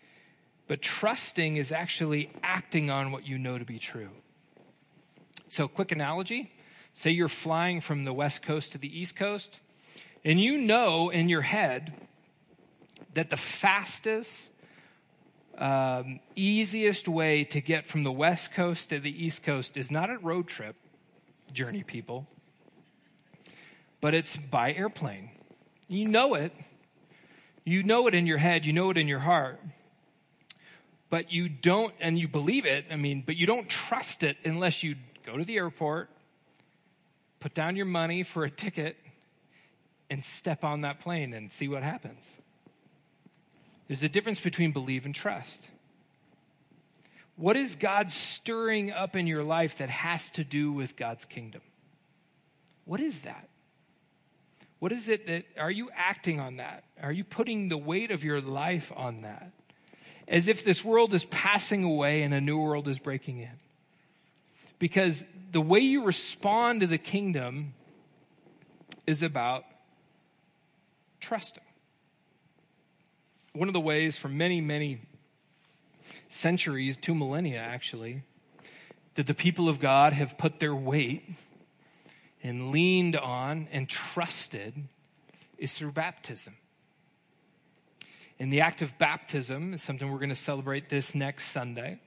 But 0.67 0.83
trusting 0.83 1.57
is 1.57 1.71
actually 1.71 2.31
acting 2.43 2.91
on 2.91 3.13
what 3.13 3.27
you 3.27 3.39
know 3.39 3.59
to 3.59 3.65
be 3.65 3.79
true. 3.79 4.11
So, 5.49 5.69
quick 5.69 5.93
analogy 5.93 6.51
say 6.95 7.11
you're 7.11 7.29
flying 7.29 7.81
from 7.81 8.05
the 8.05 8.13
West 8.13 8.43
Coast 8.43 8.73
to 8.73 8.79
the 8.79 9.01
East 9.01 9.17
Coast, 9.17 9.61
and 10.25 10.41
you 10.41 10.59
know 10.59 11.11
in 11.11 11.29
your 11.29 11.43
head 11.43 11.95
that 13.15 13.31
the 13.31 13.37
fastest 13.37 14.51
um, 15.59 16.21
easiest 16.35 17.09
way 17.09 17.45
to 17.45 17.61
get 17.61 17.87
from 17.87 18.05
the 18.05 18.13
West 18.13 18.53
Coast 18.53 18.91
to 18.91 18.99
the 18.99 19.25
East 19.25 19.43
Coast 19.43 19.77
is 19.77 19.91
not 19.91 20.11
a 20.11 20.19
road 20.19 20.49
trip, 20.49 20.77
journey 21.53 21.83
people, 21.83 22.27
but 24.03 24.13
it's 24.13 24.37
by 24.37 24.75
airplane. 24.75 25.31
You 25.89 26.07
know 26.07 26.35
it. 26.35 26.53
You 27.65 27.85
know 27.85 28.09
it 28.09 28.15
in 28.15 28.27
your 28.27 28.39
head, 28.39 28.67
you 28.67 28.73
know 28.73 28.91
it 28.91 28.99
in 28.99 29.07
your 29.09 29.21
heart. 29.21 29.61
But 31.09 31.33
you 31.33 31.49
don't, 31.49 31.95
and 32.01 32.19
you 32.19 32.27
believe 32.27 32.67
it, 32.67 32.87
I 32.91 32.97
mean, 32.97 33.23
but 33.25 33.37
you 33.37 33.47
don't 33.47 33.69
trust 33.69 34.25
it 34.25 34.37
unless 34.45 34.83
you 34.83 34.97
go 35.25 35.39
to 35.39 35.45
the 35.45 35.57
airport, 35.57 36.11
put 37.39 37.55
down 37.55 37.77
your 37.77 37.87
money 37.87 38.25
for 38.25 38.45
a 38.45 38.51
ticket, 38.51 38.97
and 40.11 40.25
step 40.25 40.65
on 40.65 40.81
that 40.81 40.99
plane 40.99 41.33
and 41.33 41.53
see 41.53 41.69
what 41.69 41.83
happens. 41.83 42.33
There's 43.87 44.03
a 44.03 44.09
difference 44.09 44.41
between 44.41 44.73
believe 44.73 45.07
and 45.07 45.15
trust. 45.15 45.71
What 47.37 47.57
is 47.57 47.77
God 47.77 48.11
stirring 48.11 48.91
up 48.91 49.15
in 49.15 49.27
your 49.27 49.45
life 49.45 49.79
that 49.79 49.91
has 49.91 50.31
to 50.33 50.45
do 50.45 50.73
with 50.73 50.97
God's 50.97 51.25
kingdom? 51.25 51.63
What 52.85 53.01
is 53.01 53.21
that? 53.21 53.49
What 54.83 54.91
is 54.91 55.09
it 55.09 55.29
that, 55.29 55.45
are 55.61 55.71
you 55.71 55.91
acting 55.95 56.41
on 56.41 56.57
that? 56.57 56.83
Are 57.01 57.13
you 57.13 57.23
putting 57.23 57.69
the 57.69 57.79
weight 57.79 58.11
of 58.11 58.25
your 58.25 58.41
life 58.41 58.93
on 58.97 59.23
that? 59.23 59.53
As 60.27 60.49
if 60.49 60.65
this 60.65 60.85
world 60.85 61.15
is 61.15 61.25
passing 61.27 61.85
away 61.85 62.25
and 62.25 62.35
a 62.35 62.41
new 62.41 62.59
world 62.59 62.89
is 62.89 62.99
breaking 62.99 63.39
in. 63.39 63.61
Because 64.81 65.25
the 65.53 65.61
way 65.61 65.79
you 65.79 66.05
respond 66.05 66.81
to 66.81 66.89
the 66.89 66.99
kingdom 66.99 67.75
is 69.07 69.23
about 69.23 69.63
trusting 71.21 71.63
one 73.53 73.69
of 73.69 73.75
the 73.75 73.81
ways 73.81 74.19
for 74.19 74.29
many, 74.29 74.61
many 74.61 75.01
centuries, 76.27 76.97
two 76.97 77.15
millennia 77.15 77.61
actually, 77.61 78.25
that 79.15 79.29
the 79.29 79.35
people 79.35 79.69
of 79.69 79.79
God 79.79 80.13
have 80.13 80.37
put 80.37 80.59
their 80.59 80.75
weight 80.75 81.23
and 82.43 82.71
leaned 82.71 83.17
on 83.17 83.69
and 83.73 83.89
trusted 83.89 84.75
is 85.59 85.75
through 85.75 85.93
baptism. 85.93 86.57
And 88.39 88.53
the 88.53 88.63
act 88.63 88.83
of 88.83 88.99
baptism 88.99 89.75
is 89.75 89.83
something 89.83 90.11
we're 90.11 90.19
going 90.19 90.29
to 90.31 90.35
celebrate 90.35 90.89
this 90.89 91.15
next 91.15 91.49
Sunday. 91.49 92.01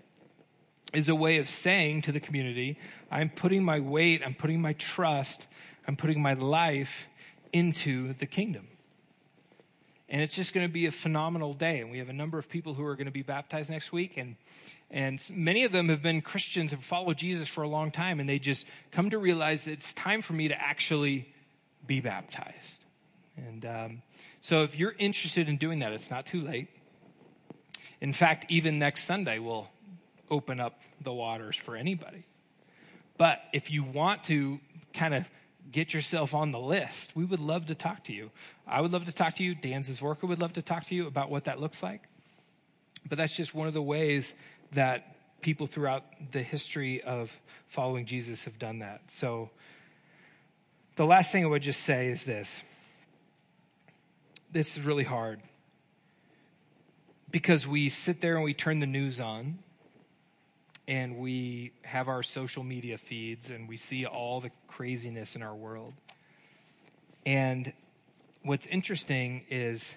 Is 0.94 1.10
a 1.10 1.16
way 1.16 1.38
of 1.38 1.50
saying 1.50 2.04
to 2.04 2.12
the 2.12 2.20
community, 2.20 2.78
I'm 3.10 3.30
putting 3.30 3.64
my 3.64 3.80
weight, 3.80 4.22
I'm 4.26 4.36
putting 4.36 4.62
my 4.62 4.74
trust, 4.74 5.48
I'm 5.88 5.96
putting 5.96 6.22
my 6.22 6.34
life 6.34 7.08
into 7.52 8.14
the 8.14 8.26
kingdom. 8.26 8.68
And 10.08 10.22
it's 10.22 10.36
just 10.36 10.54
going 10.54 10.66
to 10.66 10.72
be 10.72 10.86
a 10.86 10.92
phenomenal 10.92 11.54
day. 11.54 11.80
And 11.80 11.90
we 11.90 11.98
have 11.98 12.10
a 12.10 12.14
number 12.14 12.38
of 12.38 12.48
people 12.50 12.76
who 12.76 12.86
are 12.86 12.96
going 12.96 13.08
to 13.08 13.12
be 13.12 13.24
baptized 13.24 13.70
next 13.70 13.92
week. 13.92 14.18
And, 14.18 14.36
and 14.96 15.22
many 15.34 15.66
of 15.66 15.74
them 15.74 15.90
have 15.90 16.02
been 16.02 16.22
Christians 16.22 16.72
and 16.72 16.82
followed 16.82 17.18
Jesus 17.18 17.50
for 17.50 17.64
a 17.64 17.68
long 17.68 17.92
time. 17.92 18.22
And 18.22 18.30
they 18.30 18.40
just 18.40 18.66
come 18.92 19.10
to 19.10 19.18
realize 19.18 19.66
that 19.66 19.74
it's 19.74 19.94
time 19.94 20.22
for 20.22 20.32
me 20.32 20.48
to 20.48 20.60
actually 20.60 21.28
be 21.86 22.00
baptized. 22.00 22.86
And 23.36 23.66
um, 23.66 24.02
so 24.40 24.64
if 24.64 24.80
you're 24.80 24.96
interested 24.98 25.50
in 25.50 25.58
doing 25.58 25.80
that, 25.80 25.92
it's 25.92 26.10
not 26.10 26.26
too 26.26 26.40
late. 26.40 26.70
In 28.00 28.14
fact, 28.14 28.46
even 28.48 28.80
next 28.80 29.04
Sunday, 29.04 29.38
we'll 29.38 29.68
open 30.32 30.62
up 30.62 30.80
the 31.02 31.12
waters 31.12 31.58
for 31.58 31.76
anybody. 31.76 32.24
But 33.18 33.42
if 33.52 33.72
you 33.72 33.84
want 33.84 34.24
to 34.26 34.62
kind 34.94 35.14
of 35.14 35.30
get 35.70 35.94
yourself 35.94 36.34
on 36.34 36.52
the 36.52 36.60
list. 36.60 37.16
We 37.16 37.26
would 37.26 37.40
love 37.42 37.66
to 37.66 37.76
talk 37.76 38.06
to 38.06 38.14
you. 38.14 38.32
I 38.66 38.80
would 38.80 38.94
love 38.94 39.06
to 39.06 39.12
talk 39.12 39.34
to 39.36 39.44
you. 39.44 39.56
Dan 39.56 39.82
Zazorka 39.82 40.24
would 40.24 40.40
love 40.40 40.54
to 40.54 40.62
talk 40.62 40.86
to 40.86 40.96
you 40.96 41.08
about 41.08 41.30
what 41.30 41.46
that 41.46 41.60
looks 41.60 41.84
like. 41.84 42.04
But 43.08 43.18
that's 43.18 43.36
just 43.36 43.54
one 43.54 43.68
of 43.68 43.74
the 43.74 43.82
ways 43.82 44.34
that 44.74 45.16
people 45.42 45.68
throughout 45.68 46.04
the 46.32 46.42
history 46.42 47.02
of 47.02 47.40
following 47.68 48.06
Jesus 48.06 48.46
have 48.46 48.58
done 48.58 48.80
that. 48.80 49.02
So 49.08 49.50
the 50.96 51.06
last 51.06 51.32
thing 51.32 51.44
I 51.44 51.48
would 51.48 51.62
just 51.62 51.82
say 51.82 52.08
is 52.08 52.26
this. 52.26 52.64
This 54.52 54.78
is 54.78 54.84
really 54.84 55.04
hard 55.04 55.42
because 57.30 57.68
we 57.68 57.90
sit 57.90 58.22
there 58.22 58.36
and 58.36 58.46
we 58.46 58.54
turn 58.54 58.80
the 58.80 58.88
news 58.88 59.20
on 59.20 59.60
and 60.88 61.18
we 61.18 61.74
have 61.84 62.08
our 62.08 62.24
social 62.24 62.64
media 62.64 62.98
feeds 62.98 63.50
and 63.50 63.68
we 63.68 63.76
see 63.76 64.06
all 64.06 64.40
the 64.40 64.52
craziness 64.68 65.36
in 65.36 65.42
our 65.42 65.56
world. 65.56 65.94
And 67.26 67.74
what's 68.44 68.68
interesting 68.68 69.44
is 69.50 69.96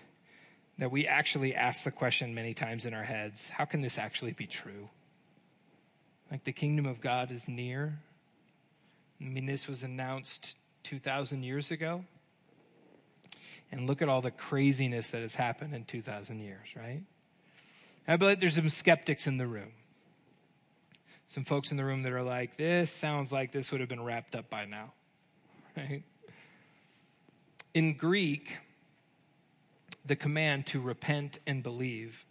that 0.79 0.91
we 0.91 1.07
actually 1.07 1.55
ask 1.55 1.85
the 1.85 1.91
question 1.91 2.35
many 2.35 2.55
times 2.55 2.87
in 2.87 2.95
our 2.95 3.03
heads 3.03 3.51
how 3.51 3.65
can 3.65 3.81
this 3.81 3.99
actually 3.99 4.33
be 4.33 4.47
true? 4.47 4.89
Like 6.31 6.45
the 6.45 6.53
kingdom 6.53 6.87
of 6.87 7.01
God 7.01 7.31
is 7.31 7.49
near. 7.49 7.99
I 9.21 9.25
mean, 9.25 9.47
this 9.47 9.67
was 9.67 9.83
announced 9.83 10.57
2,000 10.85 11.43
years 11.43 11.71
ago. 11.71 12.05
And 13.71 13.87
look 13.87 14.01
at 14.01 14.09
all 14.09 14.23
the 14.23 14.31
craziness 14.31 15.11
that 15.11 15.21
has 15.21 15.35
happened 15.35 15.75
in 15.75 15.85
2,000 15.85 16.41
years, 16.41 16.69
right? 16.75 17.03
I 18.07 18.17
believe 18.17 18.41
there's 18.41 18.55
some 18.55 18.71
skeptics 18.71 19.27
in 19.27 19.37
the 19.37 19.47
room 19.47 19.73
some 21.29 21.45
folks 21.45 21.71
in 21.71 21.77
the 21.77 21.85
room 21.85 22.03
that 22.03 22.13
are 22.13 22.23
like, 22.23 22.57
this 22.57 22.91
sounds 22.91 23.31
like 23.31 23.53
this 23.53 23.71
would 23.71 23.81
have 23.81 23.89
been 23.89 24.03
wrapped 24.03 24.35
up 24.35 24.51
by 24.51 24.65
now. 24.65 24.93
Right? 25.77 26.03
In 27.73 27.95
Greek, 27.95 28.59
the 30.09 30.17
command 30.17 30.67
to 30.67 30.81
repent 30.81 31.39
and 31.47 31.63
believe 31.63 32.25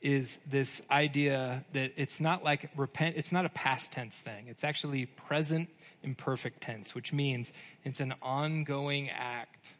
is 0.00 0.38
this 0.46 0.82
idea 0.90 1.64
that 1.72 1.92
it's 1.96 2.20
not 2.20 2.44
like 2.44 2.70
repent, 2.76 3.16
it's 3.16 3.32
not 3.32 3.46
a 3.46 3.48
past 3.48 3.90
tense 3.90 4.18
thing. 4.18 4.46
It's 4.48 4.62
actually 4.62 5.06
present 5.06 5.68
imperfect 6.02 6.60
tense, 6.60 6.94
which 6.94 7.12
means 7.12 7.52
it's 7.84 8.00
an 8.00 8.14
ongoing 8.22 9.10
act 9.10 9.74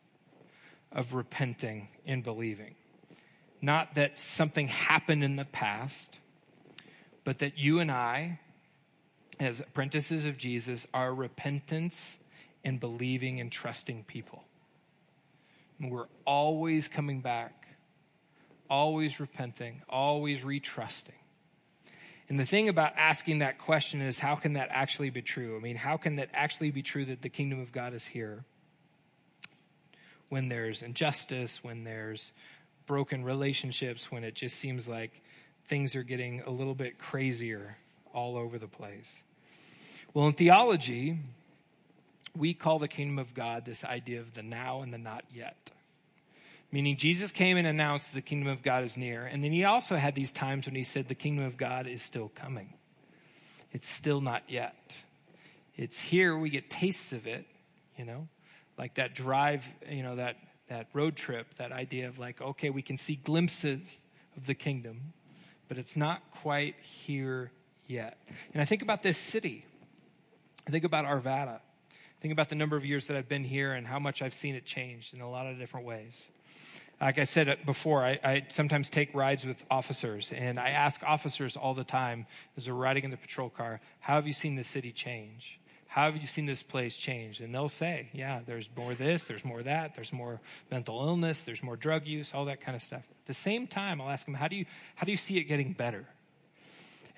of 0.90 1.14
repenting 1.14 1.88
and 2.06 2.24
believing. 2.24 2.74
Not 3.60 3.94
that 3.94 4.18
something 4.18 4.68
happened 4.68 5.22
in 5.22 5.36
the 5.36 5.44
past, 5.44 6.18
but 7.22 7.38
that 7.38 7.58
you 7.58 7.80
and 7.80 7.90
I, 7.90 8.40
as 9.38 9.60
apprentices 9.60 10.26
of 10.26 10.38
Jesus, 10.38 10.86
are 10.94 11.14
repentance 11.14 12.18
and 12.64 12.80
believing 12.80 13.40
and 13.40 13.52
trusting 13.52 14.04
people. 14.04 14.44
And 15.80 15.90
we're 15.90 16.06
always 16.24 16.88
coming 16.88 17.20
back, 17.20 17.68
always 18.70 19.20
repenting, 19.20 19.82
always 19.88 20.42
retrusting. 20.42 21.10
And 22.28 22.40
the 22.40 22.46
thing 22.46 22.68
about 22.68 22.92
asking 22.96 23.40
that 23.40 23.58
question 23.58 24.00
is 24.00 24.18
how 24.18 24.34
can 24.34 24.54
that 24.54 24.68
actually 24.70 25.10
be 25.10 25.22
true? 25.22 25.56
I 25.56 25.60
mean, 25.60 25.76
how 25.76 25.96
can 25.96 26.16
that 26.16 26.30
actually 26.32 26.70
be 26.70 26.82
true 26.82 27.04
that 27.06 27.22
the 27.22 27.28
kingdom 27.28 27.60
of 27.60 27.72
God 27.72 27.92
is 27.92 28.06
here? 28.06 28.44
when 30.28 30.48
there's 30.48 30.82
injustice, 30.82 31.62
when 31.62 31.84
there's 31.84 32.32
broken 32.86 33.24
relationships, 33.24 34.10
when 34.10 34.24
it 34.24 34.34
just 34.34 34.56
seems 34.56 34.88
like 34.88 35.22
things 35.66 35.94
are 35.94 36.02
getting 36.02 36.42
a 36.42 36.50
little 36.50 36.74
bit 36.74 36.98
crazier 36.98 37.76
all 38.12 38.36
over 38.36 38.58
the 38.58 38.66
place. 38.66 39.22
Well, 40.12 40.26
in 40.26 40.32
theology, 40.32 41.18
we 42.36 42.54
call 42.54 42.78
the 42.78 42.88
kingdom 42.88 43.18
of 43.18 43.34
God 43.34 43.64
this 43.64 43.84
idea 43.84 44.20
of 44.20 44.34
the 44.34 44.42
now 44.42 44.82
and 44.82 44.92
the 44.92 44.98
not 44.98 45.24
yet. 45.32 45.70
Meaning, 46.72 46.96
Jesus 46.96 47.30
came 47.30 47.56
and 47.56 47.68
announced 47.68 48.12
the 48.12 48.20
kingdom 48.20 48.48
of 48.48 48.62
God 48.62 48.82
is 48.82 48.96
near. 48.96 49.24
And 49.24 49.44
then 49.44 49.52
he 49.52 49.64
also 49.64 49.94
had 49.96 50.16
these 50.16 50.32
times 50.32 50.66
when 50.66 50.74
he 50.74 50.82
said 50.82 51.06
the 51.06 51.14
kingdom 51.14 51.44
of 51.44 51.56
God 51.56 51.86
is 51.86 52.02
still 52.02 52.32
coming. 52.34 52.74
It's 53.72 53.88
still 53.88 54.20
not 54.20 54.42
yet. 54.48 54.96
It's 55.76 56.00
here, 56.00 56.36
we 56.36 56.50
get 56.50 56.70
tastes 56.70 57.12
of 57.12 57.26
it, 57.26 57.46
you 57.96 58.04
know, 58.04 58.28
like 58.76 58.94
that 58.94 59.14
drive, 59.14 59.68
you 59.88 60.02
know, 60.02 60.16
that, 60.16 60.36
that 60.68 60.88
road 60.92 61.16
trip, 61.16 61.54
that 61.58 61.72
idea 61.72 62.08
of 62.08 62.18
like, 62.18 62.40
okay, 62.40 62.70
we 62.70 62.82
can 62.82 62.96
see 62.96 63.16
glimpses 63.16 64.04
of 64.36 64.46
the 64.46 64.54
kingdom, 64.54 65.12
but 65.68 65.78
it's 65.78 65.96
not 65.96 66.22
quite 66.30 66.76
here 66.80 67.52
yet. 67.86 68.18
And 68.52 68.60
I 68.60 68.64
think 68.64 68.82
about 68.82 69.02
this 69.02 69.18
city. 69.18 69.64
I 70.66 70.70
think 70.70 70.84
about 70.84 71.04
Arvada. 71.04 71.60
Think 72.24 72.32
about 72.32 72.48
the 72.48 72.54
number 72.54 72.74
of 72.74 72.86
years 72.86 73.08
that 73.08 73.18
I've 73.18 73.28
been 73.28 73.44
here 73.44 73.74
and 73.74 73.86
how 73.86 73.98
much 73.98 74.22
I've 74.22 74.32
seen 74.32 74.54
it 74.54 74.64
change 74.64 75.12
in 75.12 75.20
a 75.20 75.28
lot 75.28 75.46
of 75.46 75.58
different 75.58 75.84
ways. 75.84 76.30
Like 76.98 77.18
I 77.18 77.24
said 77.24 77.50
uh, 77.50 77.56
before, 77.66 78.02
I, 78.02 78.18
I, 78.24 78.46
sometimes 78.48 78.88
take 78.88 79.14
rides 79.14 79.44
with 79.44 79.62
officers, 79.70 80.32
and 80.34 80.58
I 80.58 80.70
ask 80.70 81.02
officers 81.02 81.54
all 81.54 81.74
the 81.74 81.84
time 81.84 82.24
as 82.56 82.64
they're 82.64 82.72
riding 82.72 83.04
in 83.04 83.10
the 83.10 83.18
patrol 83.18 83.50
car, 83.50 83.78
How 84.00 84.14
have 84.14 84.26
you 84.26 84.32
seen 84.32 84.56
the 84.56 84.64
city 84.64 84.90
change? 84.90 85.60
How 85.86 86.10
have 86.10 86.16
you 86.16 86.26
seen 86.26 86.46
this 86.46 86.62
place 86.62 86.96
change? 86.96 87.40
And 87.40 87.54
they'll 87.54 87.68
say, 87.68 88.08
Yeah, 88.14 88.40
there's 88.46 88.70
more 88.74 88.94
this, 88.94 89.28
there's 89.28 89.44
more 89.44 89.62
that, 89.62 89.94
there's 89.94 90.10
more 90.10 90.40
mental 90.70 91.06
illness, 91.06 91.44
there's 91.44 91.62
more 91.62 91.76
drug 91.76 92.06
use, 92.06 92.32
all 92.32 92.46
that 92.46 92.62
kind 92.62 92.74
of 92.74 92.80
stuff. 92.80 93.02
At 93.02 93.26
the 93.26 93.34
same 93.34 93.66
time, 93.66 94.00
I'll 94.00 94.08
ask 94.08 94.24
them, 94.24 94.32
How 94.32 94.48
do 94.48 94.56
you, 94.56 94.64
how 94.94 95.04
do 95.04 95.10
you 95.10 95.18
see 95.18 95.36
it 95.36 95.44
getting 95.44 95.74
better? 95.74 96.06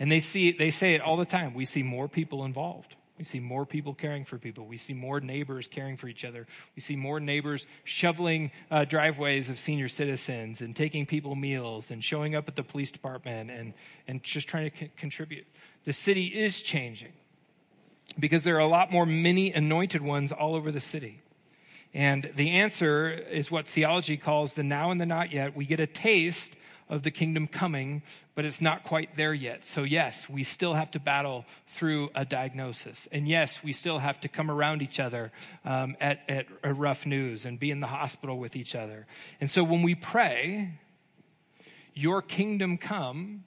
And 0.00 0.10
they, 0.10 0.18
see, 0.18 0.50
they 0.50 0.70
say 0.70 0.96
it 0.96 1.00
all 1.00 1.16
the 1.16 1.24
time. 1.24 1.54
We 1.54 1.64
see 1.64 1.84
more 1.84 2.08
people 2.08 2.44
involved. 2.44 2.96
We 3.18 3.24
see 3.24 3.40
more 3.40 3.64
people 3.64 3.94
caring 3.94 4.24
for 4.24 4.38
people. 4.38 4.66
We 4.66 4.76
see 4.76 4.92
more 4.92 5.20
neighbors 5.20 5.68
caring 5.68 5.96
for 5.96 6.06
each 6.08 6.24
other. 6.24 6.46
We 6.74 6.82
see 6.82 6.96
more 6.96 7.18
neighbors 7.18 7.66
shoveling 7.84 8.50
uh, 8.70 8.84
driveways 8.84 9.48
of 9.48 9.58
senior 9.58 9.88
citizens 9.88 10.60
and 10.60 10.76
taking 10.76 11.06
people 11.06 11.34
meals 11.34 11.90
and 11.90 12.04
showing 12.04 12.34
up 12.34 12.46
at 12.46 12.56
the 12.56 12.62
police 12.62 12.90
department 12.90 13.50
and, 13.50 13.72
and 14.06 14.22
just 14.22 14.48
trying 14.48 14.70
to 14.70 14.76
c- 14.76 14.90
contribute. 14.96 15.46
The 15.84 15.94
city 15.94 16.26
is 16.26 16.60
changing 16.60 17.12
because 18.18 18.44
there 18.44 18.56
are 18.56 18.60
a 18.60 18.66
lot 18.66 18.92
more 18.92 19.06
many 19.06 19.52
anointed 19.52 20.02
ones 20.02 20.30
all 20.30 20.54
over 20.54 20.70
the 20.70 20.80
city. 20.80 21.22
And 21.94 22.30
the 22.36 22.50
answer 22.50 23.10
is 23.10 23.50
what 23.50 23.66
theology 23.66 24.18
calls 24.18 24.52
the 24.52 24.62
now 24.62 24.90
and 24.90 25.00
the 25.00 25.06
not 25.06 25.32
yet. 25.32 25.56
We 25.56 25.64
get 25.64 25.80
a 25.80 25.86
taste 25.86 26.58
of 26.88 27.02
the 27.02 27.10
kingdom 27.10 27.46
coming, 27.46 28.02
but 28.34 28.44
it's 28.44 28.60
not 28.60 28.84
quite 28.84 29.16
there 29.16 29.34
yet. 29.34 29.64
So, 29.64 29.82
yes, 29.82 30.28
we 30.28 30.44
still 30.44 30.74
have 30.74 30.90
to 30.92 31.00
battle 31.00 31.44
through 31.66 32.10
a 32.14 32.24
diagnosis. 32.24 33.08
And 33.10 33.26
yes, 33.28 33.64
we 33.64 33.72
still 33.72 33.98
have 33.98 34.20
to 34.20 34.28
come 34.28 34.50
around 34.50 34.82
each 34.82 35.00
other 35.00 35.32
um, 35.64 35.96
at, 36.00 36.20
at 36.28 36.46
rough 36.62 37.04
news 37.04 37.44
and 37.44 37.58
be 37.58 37.70
in 37.70 37.80
the 37.80 37.88
hospital 37.88 38.38
with 38.38 38.54
each 38.54 38.76
other. 38.76 39.06
And 39.40 39.50
so, 39.50 39.64
when 39.64 39.82
we 39.82 39.94
pray, 39.94 40.74
Your 41.94 42.22
kingdom 42.22 42.78
come, 42.78 43.44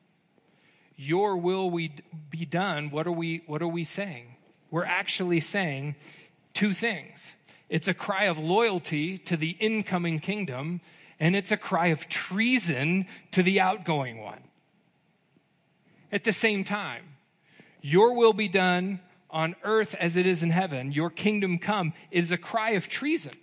Your 0.97 1.37
will 1.37 1.69
we 1.69 1.93
be 2.29 2.45
done, 2.45 2.89
what 2.89 3.07
are 3.07 3.11
we, 3.11 3.43
what 3.47 3.61
are 3.61 3.67
we 3.67 3.85
saying? 3.85 4.35
We're 4.69 4.85
actually 4.85 5.39
saying 5.39 5.95
two 6.53 6.73
things. 6.73 7.35
It's 7.69 7.87
a 7.87 7.93
cry 7.93 8.25
of 8.25 8.37
loyalty 8.37 9.17
to 9.19 9.37
the 9.37 9.55
incoming 9.59 10.19
kingdom 10.19 10.81
and 11.19 11.35
it's 11.35 11.51
a 11.51 11.57
cry 11.57 11.87
of 11.87 12.07
treason 12.07 13.05
to 13.31 13.43
the 13.43 13.59
outgoing 13.59 14.21
one. 14.21 14.39
At 16.11 16.23
the 16.23 16.33
same 16.33 16.63
time, 16.63 17.03
your 17.81 18.15
will 18.15 18.33
be 18.33 18.47
done 18.47 18.99
on 19.29 19.55
earth 19.63 19.95
as 19.95 20.15
it 20.15 20.25
is 20.25 20.41
in 20.41 20.49
heaven, 20.49 20.91
your 20.91 21.09
kingdom 21.09 21.59
come, 21.59 21.93
is 22.09 22.31
a 22.31 22.37
cry 22.37 22.71
of 22.71 22.87
treason 22.87 23.33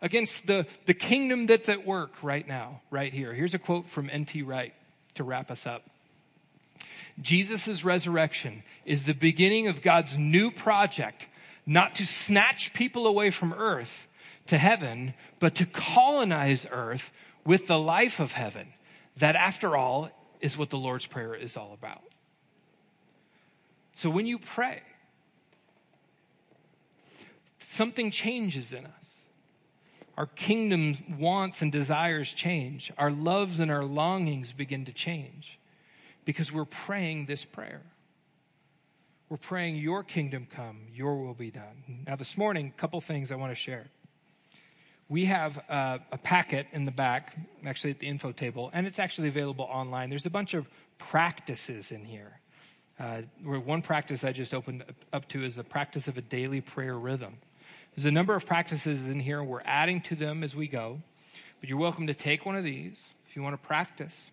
against 0.00 0.46
the, 0.46 0.66
the 0.86 0.94
kingdom 0.94 1.46
that's 1.46 1.68
at 1.68 1.86
work 1.86 2.22
right 2.22 2.46
now, 2.46 2.80
right 2.90 3.12
here. 3.12 3.34
Here's 3.34 3.54
a 3.54 3.58
quote 3.58 3.86
from 3.86 4.08
N.T. 4.10 4.42
Wright 4.42 4.72
to 5.14 5.24
wrap 5.24 5.50
us 5.50 5.66
up. 5.66 5.82
Jesus' 7.20 7.84
resurrection 7.84 8.62
is 8.84 9.04
the 9.04 9.14
beginning 9.14 9.66
of 9.66 9.82
God's 9.82 10.16
new 10.16 10.50
project, 10.50 11.28
not 11.66 11.96
to 11.96 12.06
snatch 12.06 12.72
people 12.72 13.06
away 13.06 13.30
from 13.30 13.52
earth, 13.52 14.06
to 14.46 14.58
heaven, 14.58 15.14
but 15.38 15.54
to 15.56 15.66
colonize 15.66 16.66
earth 16.70 17.12
with 17.44 17.66
the 17.66 17.78
life 17.78 18.20
of 18.20 18.32
heaven. 18.32 18.68
That, 19.16 19.36
after 19.36 19.76
all, 19.76 20.10
is 20.40 20.56
what 20.56 20.70
the 20.70 20.78
Lord's 20.78 21.06
Prayer 21.06 21.34
is 21.34 21.56
all 21.56 21.72
about. 21.72 22.02
So 23.92 24.08
when 24.08 24.26
you 24.26 24.38
pray, 24.38 24.82
something 27.58 28.10
changes 28.10 28.72
in 28.72 28.86
us. 28.86 29.22
Our 30.16 30.26
kingdom 30.26 30.96
wants 31.18 31.62
and 31.62 31.72
desires 31.72 32.32
change. 32.32 32.92
Our 32.98 33.10
loves 33.10 33.60
and 33.60 33.70
our 33.70 33.84
longings 33.84 34.52
begin 34.52 34.84
to 34.84 34.92
change 34.92 35.58
because 36.24 36.52
we're 36.52 36.64
praying 36.64 37.26
this 37.26 37.44
prayer. 37.44 37.82
We're 39.28 39.36
praying, 39.36 39.76
Your 39.76 40.02
kingdom 40.02 40.46
come, 40.50 40.88
Your 40.92 41.16
will 41.24 41.34
be 41.34 41.50
done. 41.50 42.04
Now, 42.06 42.16
this 42.16 42.36
morning, 42.36 42.72
a 42.76 42.80
couple 42.80 43.00
things 43.00 43.30
I 43.32 43.36
want 43.36 43.52
to 43.52 43.56
share 43.56 43.86
we 45.10 45.24
have 45.24 45.62
uh, 45.68 45.98
a 46.12 46.18
packet 46.18 46.68
in 46.72 46.84
the 46.84 46.92
back, 46.92 47.36
actually 47.66 47.90
at 47.90 47.98
the 47.98 48.06
info 48.06 48.30
table, 48.30 48.70
and 48.72 48.86
it's 48.86 49.00
actually 49.00 49.26
available 49.26 49.64
online. 49.64 50.08
There's 50.08 50.24
a 50.24 50.30
bunch 50.30 50.54
of 50.54 50.70
practices 50.98 51.90
in 51.90 52.04
here. 52.04 52.38
Uh, 52.98 53.22
where 53.42 53.58
one 53.58 53.82
practice 53.82 54.24
I 54.24 54.32
just 54.32 54.54
opened 54.54 54.84
up 55.12 55.26
to 55.30 55.42
is 55.42 55.56
the 55.56 55.64
practice 55.64 56.06
of 56.06 56.16
a 56.16 56.20
daily 56.20 56.60
prayer 56.60 56.96
rhythm. 56.96 57.38
There's 57.96 58.06
a 58.06 58.10
number 58.10 58.36
of 58.36 58.46
practices 58.46 59.08
in 59.08 59.18
here. 59.18 59.42
We're 59.42 59.62
adding 59.64 60.00
to 60.02 60.14
them 60.14 60.44
as 60.44 60.54
we 60.54 60.68
go, 60.68 61.00
but 61.60 61.68
you're 61.68 61.78
welcome 61.78 62.06
to 62.06 62.14
take 62.14 62.46
one 62.46 62.56
of 62.56 62.62
these 62.62 63.12
if 63.28 63.34
you 63.34 63.42
want 63.42 63.60
to 63.60 63.66
practice. 63.66 64.30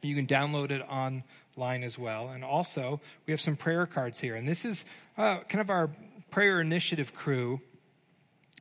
You 0.00 0.14
can 0.14 0.26
download 0.26 0.70
it 0.70 0.82
online 0.88 1.82
as 1.82 1.98
well. 1.98 2.28
And 2.28 2.44
also, 2.44 3.00
we 3.26 3.32
have 3.32 3.40
some 3.40 3.56
prayer 3.56 3.84
cards 3.86 4.20
here. 4.20 4.36
And 4.36 4.46
this 4.46 4.64
is 4.64 4.84
uh, 5.16 5.38
kind 5.48 5.60
of 5.60 5.70
our 5.70 5.90
prayer 6.30 6.60
initiative 6.60 7.14
crew 7.14 7.60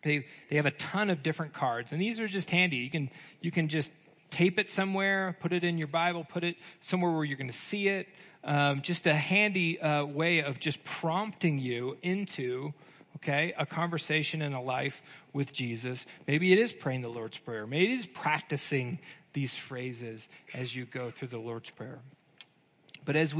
they, 0.04 0.26
they 0.50 0.56
have 0.56 0.66
a 0.66 0.72
ton 0.72 1.10
of 1.10 1.24
different 1.24 1.54
cards, 1.54 1.92
and 1.92 2.02
these 2.02 2.20
are 2.20 2.28
just 2.28 2.50
handy. 2.50 2.78
You 2.78 2.90
can, 2.90 3.10
you 3.42 3.52
can 3.52 3.68
just 3.68 3.92
tape 4.30 4.60
it 4.60 4.70
somewhere, 4.70 5.38
put 5.40 5.54
it 5.54 5.64
in 5.64 5.78
your 5.78 5.88
Bible, 5.88 6.24
put 6.24 6.44
it 6.44 6.58
somewhere 6.82 7.12
where 7.12 7.24
you're 7.24 7.38
going 7.38 7.50
to 7.50 7.58
see 7.58 7.88
it. 7.88 8.08
Um, 8.44 8.82
just 8.82 9.08
a 9.08 9.14
handy 9.14 9.80
uh, 9.80 10.06
way 10.06 10.40
of 10.40 10.60
just 10.60 10.84
prompting 10.84 11.60
you 11.60 11.98
into 12.02 12.74
okay 13.18 13.54
a 13.58 13.66
conversation 13.66 14.44
and 14.44 14.54
a 14.54 14.60
life 14.60 15.02
with 15.34 15.52
jesus 15.52 16.06
maybe 16.28 16.54
it 16.54 16.60
is 16.60 16.72
praying 16.72 17.02
the 17.02 17.10
lord's 17.10 17.38
prayer 17.38 17.66
maybe 17.66 17.92
it 17.92 17.96
is 17.96 18.06
practicing 18.06 19.00
these 19.34 19.58
phrases 19.58 20.30
as 20.54 20.76
you 20.76 20.86
go 20.86 21.10
through 21.10 21.28
the 21.28 21.38
lord's 21.38 21.72
prayer 21.72 22.00
but 23.06 23.16
as 23.16 23.34
we 23.34 23.36